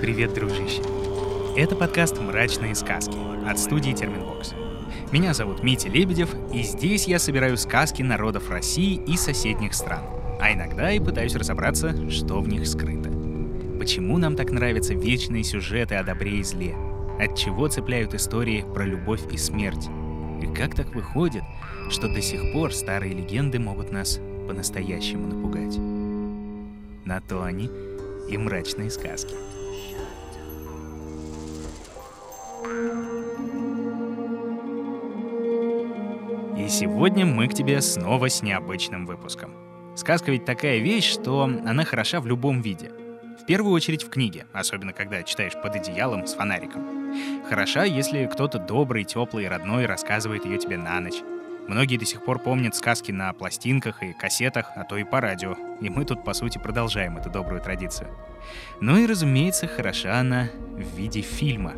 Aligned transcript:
Привет, 0.00 0.34
дружище! 0.34 0.82
Это 1.56 1.74
подкаст 1.74 2.20
«Мрачные 2.20 2.74
сказки» 2.74 3.16
от 3.48 3.58
студии 3.58 3.92
Терминвокс. 3.92 4.52
Меня 5.10 5.32
зовут 5.32 5.62
Митя 5.62 5.88
Лебедев, 5.88 6.28
и 6.52 6.62
здесь 6.62 7.08
я 7.08 7.18
собираю 7.18 7.56
сказки 7.56 8.02
народов 8.02 8.50
России 8.50 9.00
и 9.06 9.16
соседних 9.16 9.72
стран. 9.72 10.02
А 10.38 10.52
иногда 10.52 10.92
и 10.92 11.00
пытаюсь 11.00 11.34
разобраться, 11.34 12.10
что 12.10 12.42
в 12.42 12.48
них 12.48 12.66
скрыто. 12.66 13.10
Почему 13.78 14.18
нам 14.18 14.36
так 14.36 14.50
нравятся 14.50 14.92
вечные 14.92 15.42
сюжеты 15.44 15.94
о 15.94 16.04
добре 16.04 16.40
и 16.40 16.42
зле? 16.42 16.76
От 17.18 17.34
чего 17.34 17.66
цепляют 17.68 18.12
истории 18.12 18.66
про 18.74 18.84
любовь 18.84 19.22
и 19.32 19.38
смерть? 19.38 19.88
И 20.42 20.46
как 20.54 20.74
так 20.74 20.94
выходит, 20.94 21.42
что 21.88 22.12
до 22.12 22.20
сих 22.20 22.52
пор 22.52 22.74
старые 22.74 23.14
легенды 23.14 23.58
могут 23.58 23.90
нас 23.92 24.20
по-настоящему 24.46 25.26
напугать? 25.26 25.78
На 27.06 27.22
то 27.22 27.42
они 27.42 27.70
и 28.28 28.36
мрачные 28.36 28.90
сказки. 28.90 29.34
Сегодня 36.76 37.24
мы 37.24 37.48
к 37.48 37.54
тебе 37.54 37.80
снова 37.80 38.28
с 38.28 38.42
необычным 38.42 39.06
выпуском. 39.06 39.54
Сказка 39.96 40.30
ведь 40.30 40.44
такая 40.44 40.78
вещь, 40.78 41.10
что 41.10 41.44
она 41.44 41.86
хороша 41.86 42.20
в 42.20 42.26
любом 42.26 42.60
виде. 42.60 42.90
В 43.40 43.46
первую 43.46 43.72
очередь 43.72 44.02
в 44.02 44.10
книге, 44.10 44.44
особенно 44.52 44.92
когда 44.92 45.22
читаешь 45.22 45.54
под 45.54 45.74
одеялом 45.74 46.26
с 46.26 46.34
фонариком. 46.34 47.14
Хороша, 47.48 47.84
если 47.84 48.26
кто-то 48.26 48.58
добрый, 48.58 49.04
теплый, 49.04 49.48
родной 49.48 49.86
рассказывает 49.86 50.44
ее 50.44 50.58
тебе 50.58 50.76
на 50.76 51.00
ночь. 51.00 51.22
Многие 51.66 51.96
до 51.96 52.04
сих 52.04 52.22
пор 52.22 52.40
помнят 52.40 52.76
сказки 52.76 53.10
на 53.10 53.32
пластинках 53.32 54.02
и 54.02 54.12
кассетах, 54.12 54.70
а 54.76 54.84
то 54.84 54.98
и 54.98 55.04
по 55.04 55.22
радио. 55.22 55.56
И 55.80 55.88
мы 55.88 56.04
тут, 56.04 56.24
по 56.24 56.34
сути, 56.34 56.58
продолжаем 56.58 57.16
эту 57.16 57.30
добрую 57.30 57.62
традицию. 57.62 58.10
Ну 58.82 58.98
и, 58.98 59.06
разумеется, 59.06 59.66
хороша 59.66 60.20
она 60.20 60.50
в 60.72 60.94
виде 60.94 61.22
фильма. 61.22 61.72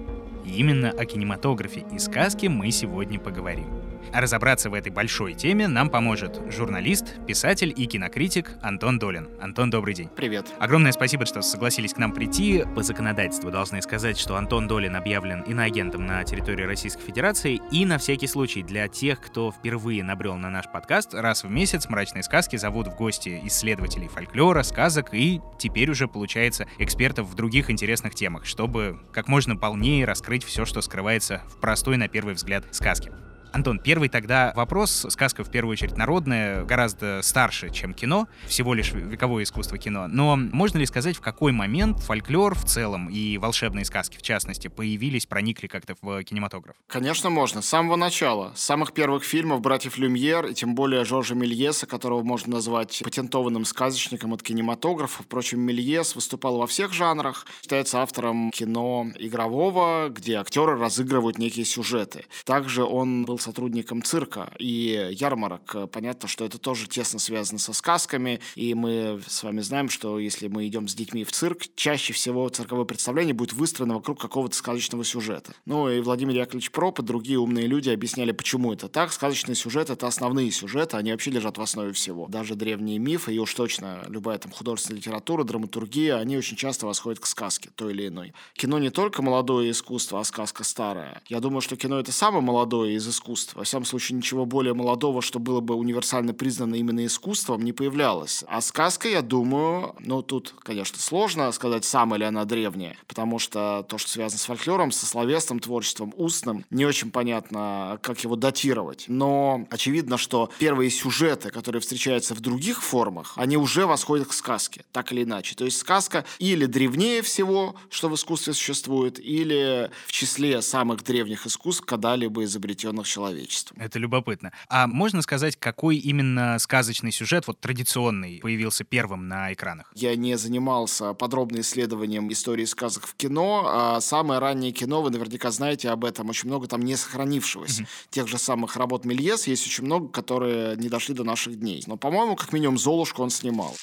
И 0.48 0.60
именно 0.60 0.90
о 0.90 1.04
кинематографе 1.04 1.84
и 1.92 1.98
сказке 1.98 2.48
мы 2.48 2.70
сегодня 2.70 3.20
поговорим. 3.20 3.66
А 4.12 4.20
разобраться 4.20 4.70
в 4.70 4.74
этой 4.74 4.90
большой 4.90 5.34
теме 5.34 5.68
нам 5.68 5.90
поможет 5.90 6.40
журналист, 6.50 7.16
писатель 7.26 7.74
и 7.76 7.86
кинокритик 7.86 8.52
Антон 8.62 8.98
Долин. 8.98 9.28
Антон, 9.40 9.68
добрый 9.70 9.94
день. 9.94 10.08
Привет. 10.16 10.46
Огромное 10.58 10.92
спасибо, 10.92 11.26
что 11.26 11.42
согласились 11.42 11.92
к 11.92 11.98
нам 11.98 12.12
прийти. 12.12 12.64
По 12.74 12.82
законодательству 12.82 13.50
должны 13.50 13.82
сказать, 13.82 14.18
что 14.18 14.36
Антон 14.36 14.66
Долин 14.66 14.96
объявлен 14.96 15.42
иноагентом 15.42 16.06
на 16.06 16.24
территории 16.24 16.64
Российской 16.64 17.02
Федерации. 17.02 17.60
И 17.70 17.84
на 17.84 17.98
всякий 17.98 18.26
случай 18.26 18.62
для 18.62 18.88
тех, 18.88 19.20
кто 19.20 19.52
впервые 19.52 20.02
набрел 20.02 20.36
на 20.36 20.48
наш 20.48 20.66
подкаст, 20.72 21.12
раз 21.12 21.44
в 21.44 21.50
месяц 21.50 21.88
«Мрачные 21.88 22.22
сказки» 22.22 22.56
зовут 22.56 22.88
в 22.88 22.96
гости 22.96 23.40
исследователей 23.44 24.08
фольклора, 24.08 24.62
сказок 24.62 25.12
и 25.12 25.40
теперь 25.58 25.90
уже, 25.90 26.08
получается, 26.08 26.66
экспертов 26.78 27.26
в 27.26 27.34
других 27.34 27.70
интересных 27.70 28.14
темах, 28.14 28.46
чтобы 28.46 28.98
как 29.12 29.28
можно 29.28 29.56
полнее 29.56 30.04
раскрыть 30.06 30.37
все, 30.44 30.64
что 30.64 30.82
скрывается 30.82 31.42
в 31.48 31.60
простой, 31.60 31.96
на 31.96 32.08
первый 32.08 32.34
взгляд, 32.34 32.64
сказке. 32.72 33.12
Антон, 33.52 33.78
первый 33.78 34.08
тогда 34.08 34.52
вопрос. 34.54 35.06
Сказка, 35.08 35.44
в 35.44 35.50
первую 35.50 35.72
очередь, 35.72 35.96
народная, 35.96 36.64
гораздо 36.64 37.20
старше, 37.22 37.70
чем 37.70 37.94
кино, 37.94 38.28
всего 38.46 38.74
лишь 38.74 38.92
вековое 38.92 39.44
искусство 39.44 39.78
кино. 39.78 40.06
Но 40.08 40.36
можно 40.36 40.78
ли 40.78 40.86
сказать, 40.86 41.16
в 41.16 41.20
какой 41.20 41.52
момент 41.52 41.98
фольклор 42.00 42.54
в 42.54 42.64
целом 42.64 43.08
и 43.08 43.38
волшебные 43.38 43.84
сказки, 43.84 44.16
в 44.16 44.22
частности, 44.22 44.68
появились, 44.68 45.26
проникли 45.26 45.66
как-то 45.66 45.94
в 46.00 46.22
кинематограф? 46.24 46.76
Конечно, 46.86 47.30
можно. 47.30 47.62
С 47.62 47.68
самого 47.68 47.96
начала. 47.96 48.52
С 48.54 48.62
самых 48.62 48.92
первых 48.92 49.24
фильмов 49.24 49.60
братьев 49.60 49.98
Люмьер, 49.98 50.46
и 50.46 50.54
тем 50.54 50.74
более 50.74 51.04
Жоржа 51.04 51.34
Мельеса, 51.34 51.86
которого 51.86 52.22
можно 52.22 52.54
назвать 52.54 53.00
патентованным 53.02 53.64
сказочником 53.64 54.34
от 54.34 54.42
кинематографа. 54.42 55.22
Впрочем, 55.22 55.60
Мельес 55.60 56.14
выступал 56.14 56.58
во 56.58 56.66
всех 56.66 56.92
жанрах. 56.92 57.46
Считается 57.62 58.02
автором 58.02 58.50
кино 58.50 59.06
игрового, 59.18 60.08
где 60.10 60.36
актеры 60.36 60.78
разыгрывают 60.78 61.38
некие 61.38 61.64
сюжеты. 61.64 62.26
Также 62.44 62.84
он 62.84 63.24
был 63.24 63.37
сотрудником 63.42 64.02
цирка 64.02 64.52
и 64.58 65.10
ярмарок. 65.12 65.90
Понятно, 65.92 66.28
что 66.28 66.44
это 66.44 66.58
тоже 66.58 66.88
тесно 66.88 67.18
связано 67.18 67.58
со 67.58 67.72
сказками, 67.72 68.40
и 68.54 68.74
мы 68.74 69.20
с 69.26 69.42
вами 69.42 69.60
знаем, 69.60 69.88
что 69.88 70.18
если 70.18 70.48
мы 70.48 70.66
идем 70.66 70.88
с 70.88 70.94
детьми 70.94 71.24
в 71.24 71.32
цирк, 71.32 71.62
чаще 71.74 72.12
всего 72.12 72.48
цирковое 72.48 72.84
представление 72.84 73.34
будет 73.34 73.52
выстроено 73.52 73.94
вокруг 73.94 74.20
какого-то 74.20 74.56
сказочного 74.56 75.04
сюжета. 75.04 75.52
Ну 75.66 75.88
и 75.88 76.00
Владимир 76.00 76.34
Яковлевич 76.36 76.70
Проп 76.70 77.00
и 77.00 77.02
другие 77.02 77.38
умные 77.38 77.66
люди 77.66 77.90
объясняли, 77.90 78.32
почему 78.32 78.72
это 78.72 78.88
так. 78.88 79.12
Сказочный 79.12 79.54
сюжет— 79.54 79.90
это 79.90 80.06
основные 80.06 80.50
сюжеты, 80.50 80.96
они 80.96 81.12
вообще 81.12 81.30
лежат 81.30 81.58
в 81.58 81.62
основе 81.62 81.92
всего. 81.92 82.26
Даже 82.28 82.54
древние 82.54 82.98
мифы, 82.98 83.34
и 83.34 83.38
уж 83.38 83.54
точно 83.54 84.04
любая 84.08 84.38
там 84.38 84.52
художественная 84.52 84.98
литература, 85.00 85.44
драматургия, 85.44 86.16
они 86.16 86.36
очень 86.36 86.56
часто 86.56 86.86
восходят 86.86 87.20
к 87.20 87.26
сказке 87.26 87.70
той 87.74 87.92
или 87.92 88.08
иной. 88.08 88.32
Кино 88.54 88.78
не 88.78 88.90
только 88.90 89.22
молодое 89.22 89.70
искусство, 89.70 90.20
а 90.20 90.24
сказка 90.24 90.64
старая. 90.64 91.22
Я 91.28 91.40
думаю, 91.40 91.60
что 91.60 91.76
кино— 91.76 91.98
это 92.00 92.12
самое 92.12 92.42
молодое 92.42 92.94
из 92.94 93.06
искусств, 93.08 93.27
искусств. 93.28 93.54
Во 93.54 93.64
всяком 93.64 93.84
случае, 93.84 94.16
ничего 94.16 94.46
более 94.46 94.74
молодого, 94.74 95.20
что 95.22 95.38
было 95.38 95.60
бы 95.60 95.74
универсально 95.74 96.32
признано 96.32 96.74
именно 96.76 97.04
искусством, 97.04 97.62
не 97.62 97.72
появлялось. 97.72 98.44
А 98.48 98.60
сказка, 98.60 99.08
я 99.08 99.22
думаю, 99.22 99.94
ну, 100.00 100.22
тут, 100.22 100.54
конечно, 100.62 100.98
сложно 100.98 101.52
сказать, 101.52 101.84
самая 101.84 102.20
ли 102.20 102.24
она 102.24 102.44
древняя, 102.44 102.96
потому 103.06 103.38
что 103.38 103.84
то, 103.88 103.98
что 103.98 104.10
связано 104.10 104.38
с 104.38 104.44
фольклором, 104.44 104.92
со 104.92 105.06
словесным 105.06 105.60
творчеством, 105.60 106.14
устным, 106.16 106.64
не 106.70 106.86
очень 106.86 107.10
понятно, 107.10 107.98
как 108.02 108.24
его 108.24 108.36
датировать. 108.36 109.04
Но 109.08 109.66
очевидно, 109.70 110.16
что 110.16 110.50
первые 110.58 110.90
сюжеты, 110.90 111.50
которые 111.50 111.80
встречаются 111.80 112.34
в 112.34 112.40
других 112.40 112.82
формах, 112.82 113.34
они 113.36 113.56
уже 113.56 113.86
восходят 113.86 114.28
к 114.28 114.32
сказке, 114.32 114.84
так 114.92 115.12
или 115.12 115.24
иначе. 115.24 115.54
То 115.54 115.64
есть 115.64 115.78
сказка 115.78 116.24
или 116.38 116.66
древнее 116.66 117.22
всего, 117.22 117.74
что 117.90 118.08
в 118.08 118.14
искусстве 118.14 118.54
существует, 118.54 119.18
или 119.20 119.90
в 120.06 120.12
числе 120.12 120.62
самых 120.62 121.04
древних 121.04 121.46
искусств, 121.46 121.84
когда-либо 121.84 122.44
изобретенных 122.44 123.06
человечеством. 123.18 123.78
Это 123.80 123.98
любопытно. 123.98 124.52
А 124.68 124.86
можно 124.86 125.22
сказать, 125.22 125.56
какой 125.56 125.96
именно 125.96 126.58
сказочный 126.58 127.10
сюжет, 127.10 127.46
вот 127.46 127.58
традиционный, 127.58 128.38
появился 128.40 128.84
первым 128.84 129.28
на 129.28 129.52
экранах? 129.52 129.90
Я 129.94 130.14
не 130.14 130.38
занимался 130.38 131.14
подробным 131.14 131.60
исследованием 131.60 132.30
истории 132.30 132.64
сказок 132.64 133.06
в 133.06 133.14
кино. 133.14 133.64
А 133.66 134.00
самое 134.00 134.38
раннее 134.40 134.72
кино, 134.72 135.02
вы 135.02 135.10
наверняка 135.10 135.50
знаете 135.50 135.90
об 135.90 136.04
этом, 136.04 136.28
очень 136.28 136.48
много 136.48 136.68
там 136.68 136.82
не 136.82 136.96
сохранившегося. 136.96 137.82
Mm-hmm. 137.82 137.86
Тех 138.10 138.28
же 138.28 138.38
самых 138.38 138.76
работ 138.76 139.04
Мельес 139.04 139.46
есть 139.46 139.66
очень 139.66 139.84
много, 139.84 140.08
которые 140.08 140.76
не 140.76 140.88
дошли 140.88 141.14
до 141.14 141.24
наших 141.24 141.58
дней. 141.58 141.82
Но, 141.86 141.96
по-моему, 141.96 142.36
как 142.36 142.52
минимум, 142.52 142.78
«Золушку» 142.78 143.22
он 143.22 143.30
снимал. 143.30 143.74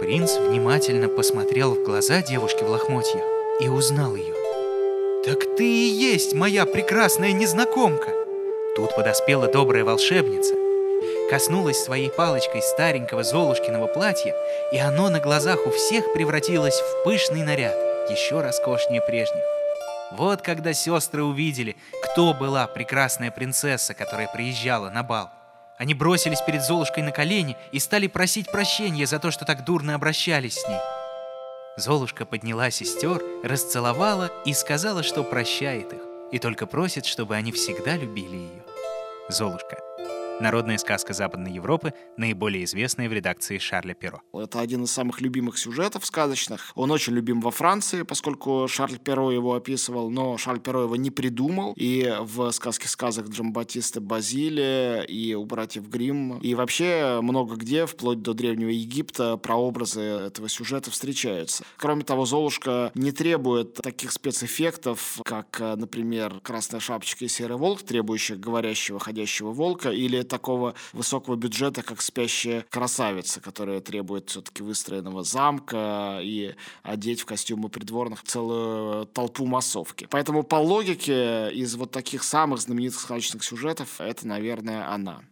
Принц 0.00 0.36
внимательно 0.36 1.08
посмотрел 1.08 1.74
в 1.74 1.84
глаза 1.84 2.22
девушки 2.22 2.62
в 2.62 2.70
лохмотьях 2.70 3.24
и 3.60 3.68
узнал 3.68 4.14
ее. 4.14 4.47
«Так 5.28 5.44
ты 5.58 5.64
и 5.64 5.90
есть 5.90 6.32
моя 6.32 6.64
прекрасная 6.64 7.32
незнакомка!» 7.32 8.08
Тут 8.74 8.96
подоспела 8.96 9.46
добрая 9.46 9.84
волшебница, 9.84 10.54
коснулась 11.28 11.84
своей 11.84 12.08
палочкой 12.08 12.62
старенького 12.62 13.22
Золушкиного 13.24 13.88
платья, 13.88 14.34
и 14.72 14.78
оно 14.78 15.10
на 15.10 15.20
глазах 15.20 15.66
у 15.66 15.70
всех 15.70 16.14
превратилось 16.14 16.80
в 16.80 17.04
пышный 17.04 17.42
наряд, 17.42 17.76
еще 18.08 18.40
роскошнее 18.40 19.02
прежних. 19.02 19.44
Вот 20.12 20.40
когда 20.40 20.72
сестры 20.72 21.22
увидели, 21.22 21.76
кто 22.02 22.32
была 22.32 22.66
прекрасная 22.66 23.30
принцесса, 23.30 23.92
которая 23.92 24.28
приезжала 24.28 24.88
на 24.88 25.02
бал. 25.02 25.28
Они 25.76 25.92
бросились 25.92 26.40
перед 26.40 26.62
Золушкой 26.62 27.02
на 27.02 27.10
колени 27.10 27.54
и 27.70 27.78
стали 27.80 28.06
просить 28.06 28.50
прощения 28.50 29.04
за 29.04 29.18
то, 29.18 29.30
что 29.30 29.44
так 29.44 29.66
дурно 29.66 29.94
обращались 29.94 30.54
с 30.54 30.66
ней. 30.66 30.80
Золушка 31.78 32.26
подняла 32.26 32.72
сестер, 32.72 33.22
расцеловала 33.44 34.32
и 34.44 34.52
сказала, 34.52 35.04
что 35.04 35.22
прощает 35.22 35.92
их, 35.92 36.00
и 36.32 36.40
только 36.40 36.66
просит, 36.66 37.06
чтобы 37.06 37.36
они 37.36 37.52
всегда 37.52 37.96
любили 37.96 38.34
ее. 38.34 38.64
Золушка. 39.28 39.78
Народная 40.40 40.78
сказка 40.78 41.14
Западной 41.14 41.52
Европы, 41.52 41.92
наиболее 42.16 42.62
известная 42.62 43.08
в 43.08 43.12
редакции 43.12 43.58
Шарля 43.58 43.94
Перо. 43.94 44.22
Это 44.32 44.60
один 44.60 44.84
из 44.84 44.92
самых 44.92 45.20
любимых 45.20 45.58
сюжетов 45.58 46.06
сказочных. 46.06 46.70
Он 46.76 46.92
очень 46.92 47.12
любим 47.12 47.40
во 47.40 47.50
Франции, 47.50 48.02
поскольку 48.02 48.68
Шарль 48.68 48.98
Перо 48.98 49.32
его 49.32 49.54
описывал, 49.54 50.10
но 50.10 50.38
Шарль 50.38 50.60
Перо 50.60 50.84
его 50.84 50.94
не 50.94 51.10
придумал. 51.10 51.72
И 51.76 52.14
в 52.20 52.52
сказке 52.52 52.86
сказок 52.86 53.30
Джамбатиста 53.30 54.00
Базилия, 54.00 55.00
и 55.00 55.34
у 55.34 55.44
братьев 55.44 55.88
Грим, 55.88 56.38
и 56.38 56.54
вообще 56.54 57.18
много 57.20 57.56
где, 57.56 57.86
вплоть 57.86 58.22
до 58.22 58.32
Древнего 58.32 58.70
Египта, 58.70 59.38
прообразы 59.38 60.00
этого 60.00 60.48
сюжета 60.48 60.92
встречаются. 60.92 61.64
Кроме 61.78 62.04
того, 62.04 62.26
Золушка 62.26 62.92
не 62.94 63.10
требует 63.10 63.74
таких 63.74 64.12
спецэффектов, 64.12 65.20
как, 65.24 65.58
например, 65.58 66.38
Красная 66.44 66.78
шапочка 66.78 67.24
и 67.24 67.28
Серый 67.28 67.56
волк, 67.56 67.82
требующих 67.82 68.38
говорящего, 68.38 69.00
ходящего 69.00 69.50
волка, 69.50 69.90
или 69.90 70.27
такого 70.28 70.74
высокого 70.92 71.36
бюджета, 71.36 71.82
как 71.82 72.00
«Спящая 72.00 72.64
красавица», 72.70 73.40
которая 73.40 73.80
требует 73.80 74.30
все-таки 74.30 74.62
выстроенного 74.62 75.24
замка 75.24 76.20
и 76.22 76.54
одеть 76.82 77.20
в 77.20 77.26
костюмы 77.26 77.68
придворных 77.68 78.22
целую 78.22 79.06
толпу 79.06 79.46
массовки. 79.46 80.06
Поэтому 80.10 80.42
по 80.42 80.56
логике 80.56 81.50
из 81.52 81.74
вот 81.74 81.90
таких 81.90 82.22
самых 82.22 82.60
знаменитых 82.60 83.00
сказочных 83.00 83.44
сюжетов 83.44 84.00
это, 84.00 84.26
наверное, 84.26 84.92
она. 84.92 85.22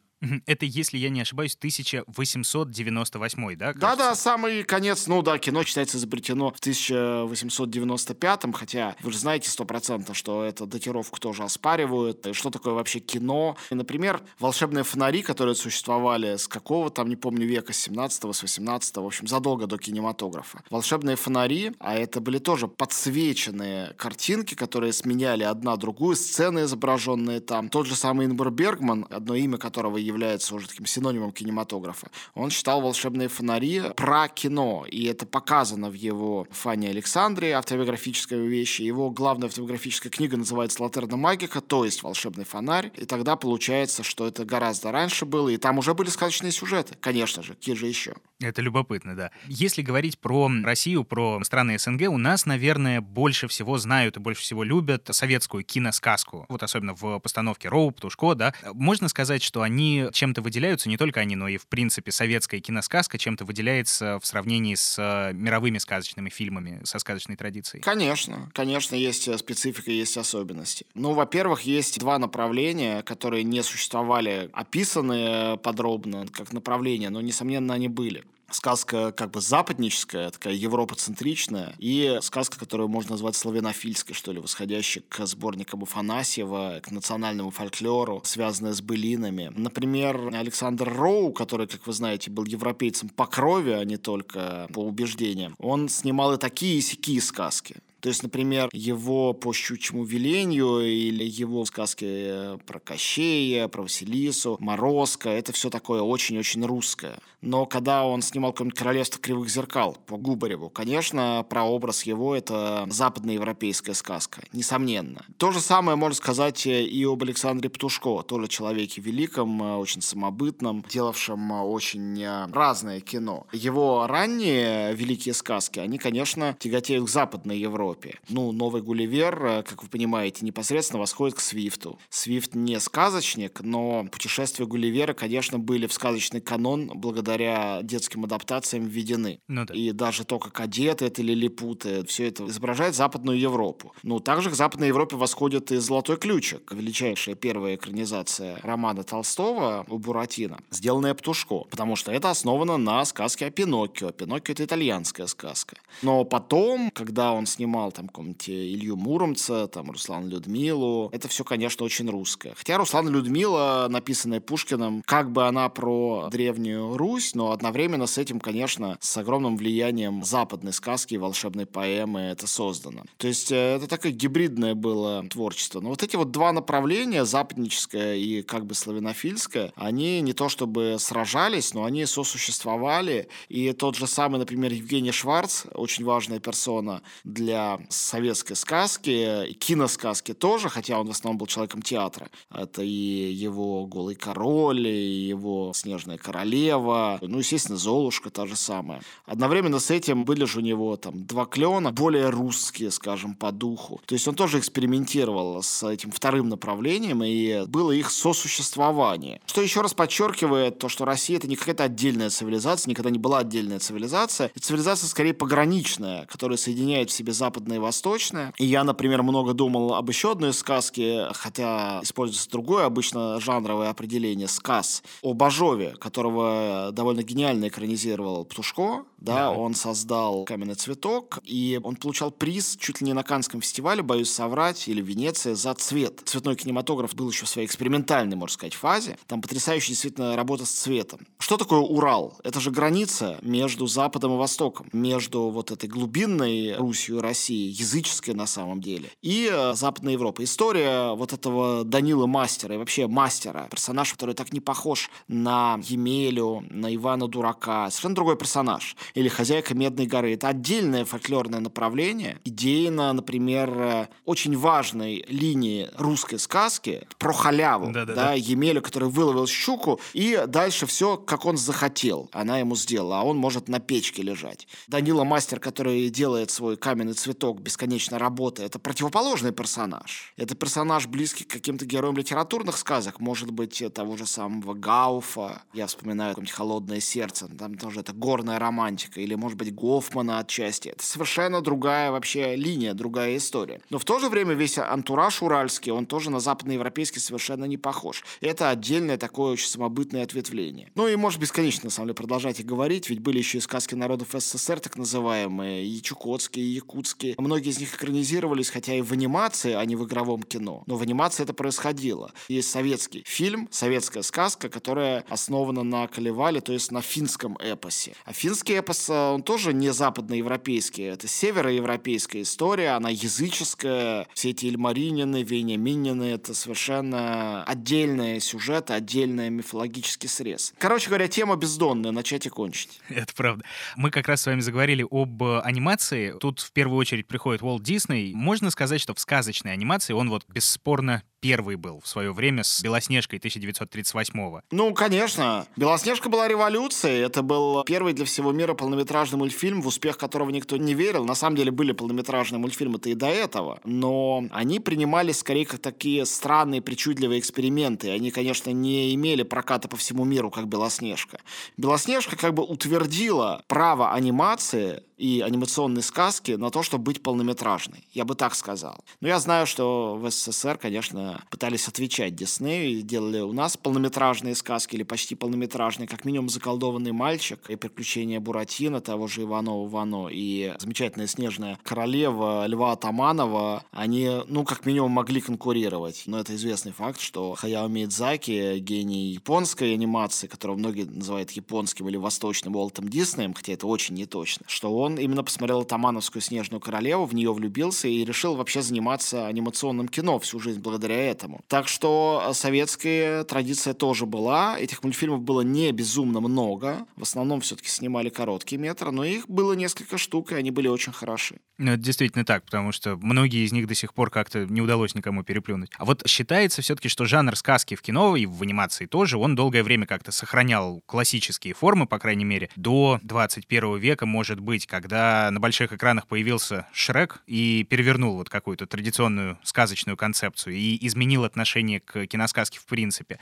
Это, 0.46 0.66
если 0.66 0.98
я 0.98 1.10
не 1.10 1.20
ошибаюсь, 1.20 1.54
1898, 1.54 3.56
да? 3.56 3.72
Да-да, 3.74 4.14
самый 4.14 4.62
конец, 4.64 5.06
ну 5.06 5.22
да, 5.22 5.38
кино 5.38 5.62
считается 5.64 5.98
изобретено 5.98 6.50
в 6.50 6.60
1895-м, 6.60 8.52
хотя 8.52 8.96
вы 9.02 9.12
же 9.12 9.18
знаете 9.18 9.50
стопроцентно, 9.50 10.14
что 10.14 10.42
это 10.42 10.66
датировку 10.66 11.20
тоже 11.20 11.42
оспаривают. 11.42 12.26
И 12.26 12.32
что 12.32 12.50
такое 12.50 12.74
вообще 12.74 13.00
кино? 13.00 13.56
И, 13.70 13.74
например, 13.74 14.22
волшебные 14.38 14.84
фонари, 14.84 15.22
которые 15.22 15.54
существовали 15.54 16.36
с 16.36 16.48
какого 16.48 16.90
там, 16.90 17.08
не 17.08 17.16
помню, 17.16 17.46
века, 17.46 17.72
с 17.72 17.88
17-го, 17.88 18.32
с 18.32 18.42
18 18.42 18.96
в 18.96 19.04
общем, 19.04 19.26
задолго 19.26 19.66
до 19.66 19.78
кинематографа. 19.78 20.62
Волшебные 20.70 21.16
фонари, 21.16 21.72
а 21.78 21.94
это 21.94 22.20
были 22.20 22.38
тоже 22.38 22.68
подсвеченные 22.68 23.94
картинки, 23.94 24.54
которые 24.54 24.92
сменяли 24.92 25.42
одна 25.42 25.76
другую, 25.76 26.16
сцены 26.16 26.60
изображенные 26.60 27.40
там. 27.40 27.68
Тот 27.68 27.86
же 27.86 27.96
самый 27.96 28.26
Инбер 28.26 28.50
Бергман, 28.50 29.06
одно 29.10 29.34
имя 29.34 29.58
которого 29.58 29.96
является 30.06 30.54
уже 30.54 30.68
таким 30.68 30.86
синонимом 30.86 31.32
кинематографа. 31.32 32.08
Он 32.34 32.50
читал 32.50 32.80
«Волшебные 32.80 33.28
фонари» 33.28 33.82
про 33.96 34.28
кино, 34.28 34.86
и 34.88 35.04
это 35.04 35.26
показано 35.26 35.90
в 35.90 35.94
его 35.94 36.46
«Фане 36.50 36.90
Александре», 36.90 37.54
автобиографической 37.54 38.46
вещи. 38.46 38.82
Его 38.82 39.10
главная 39.10 39.48
автобиографическая 39.48 40.10
книга 40.10 40.36
называется 40.36 40.82
«Латерна 40.82 41.16
магика», 41.16 41.60
то 41.60 41.84
есть 41.84 42.02
«Волшебный 42.02 42.44
фонарь». 42.44 42.92
И 42.96 43.04
тогда 43.04 43.36
получается, 43.36 44.02
что 44.02 44.26
это 44.26 44.44
гораздо 44.44 44.92
раньше 44.92 45.26
было, 45.26 45.48
и 45.48 45.56
там 45.56 45.78
уже 45.78 45.94
были 45.94 46.08
сказочные 46.08 46.52
сюжеты, 46.52 46.94
конечно 47.00 47.42
же, 47.42 47.54
какие 47.54 47.74
же 47.74 47.86
еще. 47.86 48.14
Это 48.38 48.60
любопытно, 48.60 49.16
да. 49.16 49.30
Если 49.46 49.80
говорить 49.80 50.18
про 50.18 50.50
Россию, 50.62 51.04
про 51.04 51.42
страны 51.42 51.78
СНГ, 51.78 52.10
у 52.10 52.18
нас, 52.18 52.44
наверное, 52.44 53.00
больше 53.00 53.48
всего 53.48 53.78
знают 53.78 54.18
и 54.18 54.20
больше 54.20 54.42
всего 54.42 54.62
любят 54.62 55.08
советскую 55.10 55.64
киносказку. 55.64 56.44
Вот 56.50 56.62
особенно 56.62 56.94
в 56.94 57.18
постановке 57.20 57.70
Роу, 57.70 57.92
Птушко, 57.92 58.34
да. 58.34 58.52
Можно 58.74 59.08
сказать, 59.08 59.42
что 59.42 59.62
они 59.62 60.08
чем-то 60.12 60.42
выделяются, 60.42 60.90
не 60.90 60.98
только 60.98 61.20
они, 61.20 61.34
но 61.34 61.48
и, 61.48 61.56
в 61.56 61.66
принципе, 61.66 62.12
советская 62.12 62.60
киносказка 62.60 63.16
чем-то 63.16 63.46
выделяется 63.46 64.18
в 64.20 64.26
сравнении 64.26 64.74
с 64.74 64.98
мировыми 65.32 65.78
сказочными 65.78 66.28
фильмами, 66.28 66.80
со 66.84 66.98
сказочной 66.98 67.36
традицией? 67.36 67.82
Конечно, 67.82 68.50
конечно, 68.52 68.96
есть 68.96 69.34
специфика, 69.38 69.90
есть 69.90 70.18
особенности. 70.18 70.84
Ну, 70.94 71.14
во-первых, 71.14 71.62
есть 71.62 71.98
два 71.98 72.18
направления, 72.18 73.02
которые 73.02 73.44
не 73.44 73.62
существовали, 73.62 74.50
описаны 74.52 75.56
подробно 75.56 76.26
как 76.30 76.52
направления, 76.52 77.08
но, 77.08 77.22
несомненно, 77.22 77.72
они 77.72 77.88
были 77.88 78.24
сказка 78.50 79.12
как 79.12 79.30
бы 79.30 79.40
западническая, 79.40 80.30
такая 80.30 80.54
европоцентричная, 80.54 81.74
и 81.78 82.18
сказка, 82.22 82.58
которую 82.58 82.88
можно 82.88 83.12
назвать 83.12 83.36
славянофильской, 83.36 84.14
что 84.14 84.32
ли, 84.32 84.40
восходящая 84.40 85.04
к 85.08 85.26
сборникам 85.26 85.82
Афанасьева, 85.82 86.80
к 86.82 86.90
национальному 86.90 87.50
фольклору, 87.50 88.22
связанная 88.24 88.72
с 88.72 88.80
былинами. 88.80 89.52
Например, 89.56 90.34
Александр 90.34 90.92
Роу, 90.92 91.32
который, 91.32 91.66
как 91.66 91.86
вы 91.86 91.92
знаете, 91.92 92.30
был 92.30 92.44
европейцем 92.44 93.08
по 93.08 93.26
крови, 93.26 93.70
а 93.70 93.84
не 93.84 93.96
только 93.96 94.68
по 94.72 94.80
убеждениям, 94.80 95.54
он 95.58 95.88
снимал 95.88 96.34
и 96.34 96.38
такие, 96.38 96.78
и 96.78 96.80
сякие 96.80 97.20
сказки. 97.20 97.76
То 98.06 98.10
есть, 98.10 98.22
например, 98.22 98.68
его 98.72 99.32
по 99.32 99.52
щучьему 99.52 100.04
велению 100.04 100.78
или 100.78 101.24
его 101.24 101.64
сказки 101.64 102.04
э, 102.06 102.58
про 102.64 102.78
Кощея, 102.78 103.66
про 103.66 103.82
Василису, 103.82 104.56
Морозко, 104.60 105.28
это 105.28 105.52
все 105.52 105.70
такое 105.70 106.02
очень-очень 106.02 106.64
русское. 106.64 107.18
Но 107.40 107.66
когда 107.66 108.04
он 108.04 108.22
снимал 108.22 108.52
какое-нибудь 108.52 108.78
«Королевство 108.78 109.20
кривых 109.20 109.48
зеркал» 109.48 109.96
по 110.06 110.16
Губареву, 110.16 110.70
конечно, 110.70 111.44
прообраз 111.48 112.04
его— 112.04 112.34
это 112.36 112.86
западноевропейская 112.88 113.94
сказка, 113.94 114.42
несомненно. 114.52 115.24
То 115.36 115.50
же 115.50 115.60
самое 115.60 115.96
можно 115.96 116.14
сказать 116.14 116.64
и 116.66 117.04
об 117.04 117.22
Александре 117.24 117.68
Птушко, 117.68 118.22
тоже 118.22 118.46
человеке 118.46 119.00
великом, 119.00 119.60
э, 119.60 119.76
очень 119.76 120.00
самобытном, 120.00 120.84
делавшем 120.88 121.52
э, 121.52 121.60
очень 121.62 122.24
разное 122.52 123.00
кино. 123.00 123.48
Его 123.52 124.06
ранние 124.06 124.94
великие 124.94 125.34
сказки, 125.34 125.80
они, 125.80 125.98
конечно, 125.98 126.56
тяготеют 126.60 127.06
к 127.06 127.10
Западной 127.10 127.58
Европе, 127.58 127.95
Европе. 127.96 128.18
Ну, 128.28 128.52
новый 128.52 128.82
Гулливер, 128.82 129.44
э, 129.44 129.62
как 129.62 129.82
вы 129.82 129.88
понимаете, 129.88 130.44
непосредственно 130.44 131.00
восходит 131.00 131.36
к 131.36 131.40
Свифту. 131.40 131.98
Свифт 132.08 132.54
не 132.54 132.78
сказочник, 132.80 133.60
но 133.60 134.06
путешествия 134.10 134.66
Гулливера, 134.66 135.14
конечно, 135.14 135.58
были 135.58 135.86
в 135.86 135.92
сказочный 135.92 136.40
канон 136.40 136.90
благодаря 136.94 137.80
детским 137.82 138.24
адаптациям 138.24 138.86
введены. 138.86 139.40
Ну, 139.48 139.64
да. 139.64 139.74
И 139.74 139.92
даже 139.92 140.24
то, 140.24 140.38
как 140.38 140.60
одеты 140.60 141.06
это 141.06 141.22
лилипуты, 141.22 142.04
все 142.06 142.28
это 142.28 142.46
изображает 142.46 142.94
Западную 142.94 143.38
Европу. 143.38 143.92
Ну, 144.02 144.20
также 144.20 144.50
к 144.50 144.54
Западной 144.54 144.88
Европе 144.88 145.16
восходит 145.16 145.72
и 145.72 145.76
«Золотой 145.76 146.16
ключик», 146.16 146.72
величайшая 146.72 147.34
первая 147.34 147.76
экранизация 147.76 148.58
романа 148.62 149.02
Толстого 149.02 149.84
у 149.88 149.98
Буратино, 149.98 150.58
сделанная 150.70 151.14
Птушко, 151.14 151.64
потому 151.70 151.96
что 151.96 152.12
это 152.12 152.30
основано 152.30 152.76
на 152.76 153.04
сказке 153.04 153.46
о 153.46 153.50
Пиноккио. 153.50 154.10
Пиноккио— 154.10 154.52
это 154.54 154.64
итальянская 154.64 155.26
сказка. 155.26 155.76
Но 156.02 156.24
потом, 156.24 156.90
когда 156.90 157.32
он 157.32 157.46
снимал 157.46 157.85
снимал 157.86 157.92
там 157.92 158.06
какого-нибудь 158.08 158.48
Илью 158.48 158.96
Муромца, 158.96 159.66
там 159.68 159.90
Руслан 159.90 160.28
Людмилу. 160.28 161.08
Это 161.12 161.28
все, 161.28 161.44
конечно, 161.44 161.84
очень 161.84 162.08
русское. 162.10 162.54
Хотя 162.56 162.78
Руслан 162.78 163.08
Людмила, 163.08 163.86
написанная 163.88 164.40
Пушкиным, 164.40 165.02
как 165.04 165.30
бы 165.30 165.46
она 165.46 165.68
про 165.68 166.28
древнюю 166.30 166.96
Русь, 166.96 167.34
но 167.34 167.52
одновременно 167.52 168.06
с 168.06 168.18
этим, 168.18 168.40
конечно, 168.40 168.96
с 169.00 169.16
огромным 169.16 169.56
влиянием 169.56 170.24
западной 170.24 170.72
сказки 170.72 171.14
и 171.14 171.18
волшебной 171.18 171.66
поэмы 171.66 172.20
это 172.20 172.46
создано. 172.46 173.02
То 173.18 173.28
есть 173.28 173.52
э, 173.52 173.76
это 173.76 173.86
такое 173.86 174.12
гибридное 174.12 174.74
было 174.74 175.24
творчество. 175.28 175.80
Но 175.80 175.90
вот 175.90 176.02
эти 176.02 176.16
вот 176.16 176.30
два 176.30 176.52
направления, 176.52 177.24
западническое 177.24 178.16
и 178.16 178.42
как 178.42 178.66
бы 178.66 178.74
славянофильское, 178.74 179.72
они 179.76 180.20
не 180.20 180.32
то 180.32 180.48
чтобы 180.48 180.96
сражались, 180.98 181.74
но 181.74 181.84
они 181.84 182.06
сосуществовали. 182.06 183.28
И 183.48 183.72
тот 183.72 183.96
же 183.96 184.06
самый, 184.06 184.38
например, 184.38 184.72
Евгений 184.72 185.12
Шварц, 185.12 185.64
очень 185.74 186.04
важная 186.04 186.40
персона 186.40 187.02
для 187.24 187.65
советской 187.88 188.54
сказки, 188.54 189.52
киносказки 189.58 190.34
тоже, 190.34 190.68
хотя 190.68 190.98
он 191.00 191.08
в 191.08 191.10
основном 191.10 191.38
был 191.38 191.46
человеком 191.46 191.82
театра. 191.82 192.28
Это 192.50 192.82
и 192.82 192.88
его 192.88 193.86
«Голый 193.86 194.14
король», 194.14 194.86
и 194.86 195.28
его 195.28 195.72
«Снежная 195.74 196.18
королева», 196.18 197.18
ну, 197.22 197.38
естественно, 197.38 197.78
«Золушка» 197.78 198.30
та 198.30 198.46
же 198.46 198.56
самая. 198.56 199.00
Одновременно 199.24 199.78
с 199.78 199.90
этим 199.90 200.24
были 200.24 200.44
же 200.44 200.58
у 200.58 200.62
него 200.62 200.96
там 200.96 201.24
два 201.26 201.46
клена, 201.46 201.92
более 201.92 202.30
русские, 202.30 202.90
скажем, 202.90 203.34
по 203.34 203.52
духу. 203.52 204.00
То 204.06 204.14
есть 204.14 204.26
он 204.28 204.34
тоже 204.34 204.58
экспериментировал 204.58 205.62
с 205.62 205.82
этим 205.88 206.10
вторым 206.10 206.48
направлением, 206.48 207.22
и 207.22 207.66
было 207.66 207.92
их 207.92 208.10
сосуществование. 208.10 209.40
Что 209.46 209.62
еще 209.62 209.80
раз 209.80 209.94
подчеркивает 209.94 210.78
то, 210.78 210.88
что 210.88 211.04
Россия— 211.04 211.36
это 211.38 211.48
не 211.48 211.56
какая-то 211.56 211.84
отдельная 211.84 212.30
цивилизация, 212.30 212.90
никогда 212.90 213.10
не 213.10 213.18
была 213.18 213.38
отдельная 213.38 213.78
цивилизация. 213.78 214.50
Это 214.54 214.60
цивилизация 214.64 215.08
скорее 215.08 215.34
пограничная, 215.34 216.26
которая 216.26 216.58
соединяет 216.58 217.10
в 217.10 217.12
себе 217.12 217.32
Запад 217.32 217.55
западное 217.56 217.76
и 217.76 217.80
восточное. 217.80 218.52
И 218.58 218.66
я, 218.66 218.84
например, 218.84 219.22
много 219.22 219.54
думал 219.54 219.94
об 219.94 220.08
еще 220.08 220.32
одной 220.32 220.52
сказке, 220.52 221.28
хотя 221.32 222.00
используется 222.02 222.50
другое 222.50 222.84
обычно 222.84 223.40
жанровое 223.40 223.88
определение 223.88 224.48
сказ 224.48 225.02
о 225.22 225.32
Бажове, 225.32 225.94
которого 225.98 226.90
довольно 226.92 227.22
гениально 227.22 227.68
экранизировал 227.68 228.44
Птушко. 228.44 229.04
Да, 229.18 229.34
да. 229.34 229.50
он 229.50 229.74
создал 229.74 230.44
«Каменный 230.44 230.74
цветок», 230.74 231.40
и 231.42 231.80
он 231.82 231.96
получал 231.96 232.30
приз 232.30 232.76
чуть 232.78 233.00
ли 233.00 233.06
не 233.06 233.12
на 233.14 233.22
Канском 233.22 233.60
фестивале, 233.62 234.02
боюсь 234.02 234.30
соврать, 234.30 234.86
или 234.88 235.00
в 235.00 235.06
Венеции, 235.06 235.54
за 235.54 235.74
цвет. 235.74 236.20
Цветной 236.26 236.54
кинематограф 236.54 237.14
был 237.14 237.30
еще 237.30 237.46
в 237.46 237.48
своей 237.48 237.66
экспериментальной, 237.66 238.36
можно 238.36 238.54
сказать, 238.54 238.74
фазе. 238.74 239.18
Там 239.26 239.40
потрясающая 239.40 239.90
действительно 239.90 240.36
работа 240.36 240.66
с 240.66 240.70
цветом. 240.70 241.26
Что 241.38 241.56
такое 241.56 241.80
Урал? 241.80 242.38
Это 242.44 242.60
же 242.60 242.70
граница 242.70 243.38
между 243.40 243.86
Западом 243.86 244.34
и 244.34 244.36
Востоком, 244.36 244.88
между 244.92 245.48
вот 245.48 245.70
этой 245.70 245.88
глубинной 245.88 246.76
Русью 246.76 247.16
и 247.16 247.20
Россией 247.20 247.45
России, 247.46 247.70
языческая 247.70 248.34
на 248.34 248.46
самом 248.46 248.80
деле, 248.80 249.08
и 249.22 249.48
э, 249.52 249.74
Западная 249.74 250.14
Европа. 250.14 250.42
История 250.42 251.14
вот 251.14 251.32
этого 251.32 251.84
Данила 251.84 252.26
Мастера 252.26 252.74
и 252.74 252.78
вообще 252.78 253.06
Мастера, 253.06 253.68
персонаж, 253.70 254.12
который 254.12 254.34
так 254.34 254.52
не 254.52 254.58
похож 254.58 255.10
на 255.28 255.78
Емелю, 255.84 256.64
на 256.70 256.92
Ивана 256.92 257.28
Дурака, 257.28 257.88
совершенно 257.90 258.16
другой 258.16 258.36
персонаж. 258.36 258.96
Или 259.14 259.28
Хозяйка 259.28 259.74
Медной 259.74 260.06
горы. 260.06 260.34
Это 260.34 260.48
отдельное 260.48 261.04
фольклорное 261.04 261.60
направление, 261.60 262.40
идейно, 262.44 263.12
например, 263.12 263.70
э, 263.78 264.06
очень 264.24 264.56
важной 264.56 265.24
линии 265.28 265.88
русской 265.96 266.40
сказки 266.40 267.06
про 267.18 267.32
халяву, 267.32 267.92
да, 267.92 268.04
да, 268.04 268.14
да, 268.14 268.32
Емелю, 268.32 268.82
который 268.82 269.08
выловил 269.08 269.46
щуку, 269.46 270.00
и 270.14 270.42
дальше 270.48 270.86
все, 270.86 271.16
как 271.16 271.44
он 271.44 271.56
захотел, 271.56 272.28
она 272.32 272.58
ему 272.58 272.74
сделала, 272.74 273.20
а 273.20 273.22
он 273.22 273.36
может 273.36 273.68
на 273.68 273.78
печке 273.78 274.22
лежать. 274.22 274.66
Данила 274.88 275.22
Мастер, 275.22 275.60
который 275.60 276.08
делает 276.10 276.50
свой 276.50 276.76
каменный 276.76 277.12
цветок 277.12 277.35
цветок 277.36 277.60
бесконечно 277.60 278.18
работает, 278.18 278.70
это 278.70 278.78
противоположный 278.78 279.52
персонаж. 279.52 280.32
Это 280.36 280.54
персонаж, 280.54 281.06
близкий 281.06 281.44
к 281.44 281.50
каким-то 281.50 281.84
героям 281.84 282.16
литературных 282.16 282.78
сказок, 282.78 283.20
может 283.20 283.50
быть, 283.50 283.82
того 283.92 284.16
же 284.16 284.26
самого 284.26 284.72
Гауфа. 284.72 285.62
Я 285.74 285.86
вспоминаю 285.86 286.30
какое-нибудь 286.30 286.54
«Холодное 286.54 287.00
сердце», 287.00 287.48
там 287.58 287.76
тоже 287.76 288.00
это 288.00 288.12
горная 288.12 288.58
романтика, 288.58 289.20
или, 289.20 289.34
может 289.34 289.58
быть, 289.58 289.74
Гофмана 289.74 290.38
отчасти. 290.38 290.88
Это 290.88 291.04
совершенно 291.04 291.60
другая 291.60 292.10
вообще 292.10 292.56
линия, 292.56 292.94
другая 292.94 293.36
история. 293.36 293.80
Но 293.90 293.98
в 293.98 294.04
то 294.04 294.18
же 294.18 294.28
время 294.28 294.54
весь 294.54 294.78
антураж 294.78 295.42
уральский, 295.42 295.92
он 295.92 296.06
тоже 296.06 296.30
на 296.30 296.40
западноевропейский 296.40 297.20
совершенно 297.20 297.66
не 297.66 297.76
похож. 297.76 298.24
Это 298.40 298.70
отдельное 298.70 299.18
такое 299.18 299.52
очень 299.52 299.68
самобытное 299.68 300.22
ответвление. 300.22 300.90
Ну 300.94 301.06
и 301.06 301.16
может 301.16 301.40
бесконечно, 301.40 301.84
на 301.84 301.90
самом 301.90 302.08
деле, 302.08 302.14
продолжать 302.14 302.60
и 302.60 302.62
говорить, 302.62 303.10
ведь 303.10 303.20
были 303.20 303.38
еще 303.38 303.58
и 303.58 303.60
сказки 303.60 303.94
народов 303.94 304.28
СССР, 304.32 304.80
так 304.80 304.96
называемые, 304.96 305.86
и 305.86 306.00
чукотские, 306.00 306.64
и 306.64 306.68
якутские. 306.68 307.25
Многие 307.38 307.70
из 307.70 307.78
них 307.78 307.94
экранизировались, 307.94 308.70
хотя 308.70 308.94
и 308.94 309.02
в 309.02 309.12
анимации, 309.12 309.72
а 309.72 309.84
не 309.84 309.96
в 309.96 310.04
игровом 310.04 310.42
кино. 310.42 310.82
Но 310.86 310.96
в 310.96 311.02
анимации 311.02 311.42
это 311.42 311.54
происходило. 311.54 312.32
Есть 312.48 312.70
советский 312.70 313.22
фильм, 313.26 313.68
советская 313.70 314.22
сказка, 314.22 314.68
которая 314.68 315.24
основана 315.28 315.82
на 315.82 316.06
Калевале, 316.06 316.60
то 316.60 316.72
есть 316.72 316.92
на 316.92 317.02
финском 317.02 317.56
эпосе. 317.58 318.12
А 318.24 318.32
финский 318.32 318.74
эпос, 318.74 319.08
э, 319.08 319.12
он 319.12 319.42
тоже 319.42 319.72
не 319.72 319.92
западноевропейский, 319.92 321.04
это 321.04 321.26
североевропейская 321.28 322.42
история, 322.42 322.90
она 322.90 323.10
языческая. 323.10 324.26
Все 324.34 324.50
эти 324.50 324.66
Ильмаринины, 324.66 325.42
Вениаминины, 325.42 326.24
это 326.24 326.54
совершенно 326.54 327.64
отдельный 327.64 328.40
сюжет, 328.40 328.90
отдельный 328.90 329.50
мифологический 329.50 330.28
срез. 330.28 330.74
Короче 330.78 331.08
говоря, 331.08 331.28
тема 331.28 331.56
бездонная, 331.56 332.12
начать 332.12 332.46
и 332.46 332.48
кончить. 332.48 333.00
Это 333.08 333.32
правда. 333.34 333.64
Мы 333.96 334.10
как 334.10 334.28
раз 334.28 334.42
с 334.42 334.46
вами 334.46 334.60
заговорили 334.60 335.06
об 335.10 335.42
анимации. 335.42 336.34
Тут 336.38 336.60
в 336.60 336.72
первую 336.72 336.98
очередь 336.98 337.15
приходит 337.22 337.62
Уолт 337.62 337.82
Дисней. 337.82 338.34
Можно 338.34 338.70
сказать, 338.70 339.00
что 339.00 339.14
в 339.14 339.20
сказочной 339.20 339.72
анимации 339.72 340.12
он 340.12 340.28
вот 340.28 340.44
бесспорно 340.48 341.22
первый 341.46 341.76
был 341.76 342.00
в 342.00 342.08
свое 342.08 342.32
время 342.32 342.64
с 342.64 342.82
«Белоснежкой» 342.82 343.38
1938-го. 343.38 344.62
Ну, 344.72 344.92
конечно. 344.94 345.64
«Белоснежка» 345.76 346.28
была 346.28 346.48
революцией. 346.48 347.20
Это 347.20 347.42
был 347.42 347.84
первый 347.84 348.14
для 348.14 348.24
всего 348.24 348.50
мира 348.50 348.74
полнометражный 348.74 349.38
мультфильм, 349.38 349.80
в 349.80 349.86
успех 349.86 350.18
которого 350.18 350.50
никто 350.50 350.76
не 350.76 350.94
верил. 350.94 351.24
На 351.24 351.36
самом 351.36 351.56
деле 351.56 351.70
были 351.70 351.92
полнометражные 351.92 352.58
мультфильмы-то 352.58 353.10
и 353.10 353.14
до 353.14 353.28
этого. 353.28 353.78
Но 353.84 354.44
они 354.50 354.80
принимались 354.80 355.38
скорее 355.38 355.66
как 355.66 355.78
такие 355.78 356.26
странные, 356.26 356.82
причудливые 356.82 357.38
эксперименты. 357.38 358.10
Они, 358.10 358.32
конечно, 358.32 358.70
не 358.70 359.14
имели 359.14 359.44
проката 359.44 359.86
по 359.86 359.96
всему 359.96 360.24
миру, 360.24 360.50
как 360.50 360.66
«Белоснежка». 360.66 361.38
«Белоснежка» 361.76 362.34
как 362.36 362.54
бы 362.54 362.64
утвердила 362.64 363.62
право 363.68 364.12
анимации 364.12 365.04
и 365.16 365.40
анимационной 365.40 366.02
сказки 366.02 366.52
на 366.52 366.70
то, 366.70 366.82
чтобы 366.82 367.04
быть 367.04 367.22
полнометражной. 367.22 368.06
Я 368.12 368.24
бы 368.24 368.34
так 368.34 368.54
сказал. 368.54 369.04
Но 369.20 369.28
я 369.28 369.38
знаю, 369.38 369.66
что 369.66 370.16
в 370.16 370.30
СССР, 370.30 370.76
конечно, 370.76 371.35
пытались 371.50 371.88
отвечать 371.88 372.34
Диснею 372.34 372.98
и 372.98 373.02
делали 373.02 373.40
у 373.40 373.52
нас 373.52 373.76
полнометражные 373.76 374.54
сказки 374.54 374.96
или 374.96 375.02
почти 375.02 375.34
полнометражные, 375.34 376.08
как 376.08 376.24
минимум 376.24 376.48
«Заколдованный 376.48 377.12
мальчик» 377.12 377.68
и 377.68 377.76
«Приключения 377.76 378.40
Буратино», 378.40 379.00
того 379.00 379.26
же 379.26 379.42
Иванова 379.42 379.88
Вано 379.88 380.28
и 380.30 380.74
замечательная 380.78 381.26
«Снежная 381.26 381.78
королева» 381.82 382.66
Льва 382.66 382.92
Атаманова, 382.92 383.84
они, 383.92 384.30
ну, 384.48 384.64
как 384.64 384.86
минимум, 384.86 385.12
могли 385.12 385.40
конкурировать. 385.40 386.24
Но 386.26 386.38
это 386.38 386.54
известный 386.54 386.92
факт, 386.92 387.20
что 387.20 387.54
Хаяо 387.54 387.88
Миядзаки, 387.88 388.78
гений 388.78 389.32
японской 389.32 389.94
анимации, 389.94 390.46
которого 390.46 390.76
многие 390.76 391.04
называют 391.04 391.50
японским 391.52 392.08
или 392.08 392.16
восточным 392.16 392.76
Уолтом 392.76 393.08
Диснеем, 393.08 393.54
хотя 393.54 393.72
это 393.72 393.86
очень 393.86 394.14
неточно, 394.14 394.64
что 394.68 394.96
он 394.96 395.16
именно 395.16 395.44
посмотрел 395.44 395.84
Тамановскую 395.84 396.42
«Снежную 396.42 396.80
королеву», 396.80 397.24
в 397.24 397.34
нее 397.34 397.52
влюбился 397.52 398.08
и 398.08 398.24
решил 398.24 398.54
вообще 398.56 398.82
заниматься 398.82 399.46
анимационным 399.46 400.08
кино 400.08 400.38
всю 400.38 400.58
жизнь 400.60 400.80
благодаря 400.80 401.25
этому. 401.26 401.60
Так 401.68 401.88
что 401.88 402.42
э, 402.48 402.54
советская 402.54 403.44
традиция 403.44 403.94
тоже 403.94 404.26
была. 404.26 404.78
Этих 404.78 405.02
мультфильмов 405.02 405.42
было 405.42 405.60
не 405.60 405.92
безумно 405.92 406.40
много. 406.40 407.06
В 407.16 407.22
основном 407.22 407.60
все-таки 407.60 407.88
снимали 407.88 408.28
короткие 408.28 408.80
метры, 408.80 409.10
но 409.10 409.24
их 409.24 409.48
было 409.48 409.72
несколько 409.72 410.18
штук, 410.18 410.52
и 410.52 410.54
они 410.54 410.70
были 410.70 410.88
очень 410.88 411.12
хороши. 411.12 411.56
Ну, 411.78 411.92
это 411.92 412.02
действительно 412.02 412.44
так, 412.44 412.64
потому 412.64 412.92
что 412.92 413.16
многие 413.16 413.64
из 413.64 413.72
них 413.72 413.86
до 413.86 413.94
сих 413.94 414.14
пор 414.14 414.30
как-то 414.30 414.64
не 414.64 414.80
удалось 414.80 415.14
никому 415.14 415.42
переплюнуть. 415.42 415.90
А 415.98 416.04
вот 416.04 416.26
считается 416.26 416.80
все-таки, 416.80 417.08
что 417.08 417.26
жанр 417.26 417.54
сказки 417.56 417.94
в 417.94 418.02
кино 418.02 418.34
и 418.36 418.46
в 418.46 418.62
анимации 418.62 419.06
тоже, 419.06 419.36
он 419.36 419.54
долгое 419.54 419.82
время 419.82 420.06
как-то 420.06 420.32
сохранял 420.32 421.02
классические 421.06 421.74
формы, 421.74 422.06
по 422.06 422.18
крайней 422.18 422.44
мере, 422.44 422.70
до 422.76 423.20
21 423.22 423.98
века, 423.98 424.24
может 424.26 424.60
быть, 424.60 424.86
когда 424.86 425.50
на 425.50 425.60
больших 425.60 425.92
экранах 425.92 426.26
появился 426.26 426.86
Шрек 426.92 427.42
и 427.46 427.84
перевернул 427.84 428.36
вот 428.36 428.48
какую-то 428.48 428.86
традиционную 428.86 429.58
сказочную 429.62 430.16
концепцию 430.16 430.76
и 430.76 431.05
изменил 431.06 431.44
отношение 431.44 432.00
к 432.00 432.26
киносказке 432.26 432.78
в 432.78 432.86
принципе. 432.86 433.38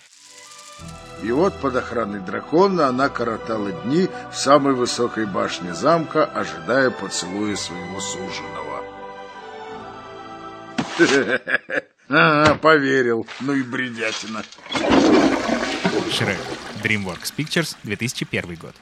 И 1.23 1.31
вот 1.31 1.59
под 1.61 1.77
охраной 1.77 2.21
дракона 2.21 2.89
она 2.89 3.09
коротала 3.09 3.73
дни 3.73 4.09
в 4.33 4.37
самой 4.37 4.75
высокой 4.75 5.27
башне 5.27 5.75
замка, 5.75 6.25
ожидая 6.25 6.91
поцелуя 6.91 7.57
своего 7.57 8.01
суженого. 8.01 8.85
А, 12.11 12.55
поверил. 12.57 13.27
Ну 13.41 13.55
и 13.55 13.63
бредятина. 13.63 14.45
Шрек. 16.13 16.39
DreamWorks 16.83 17.33
Pictures, 17.35 17.77
2001 17.83 18.57
год. 18.57 18.75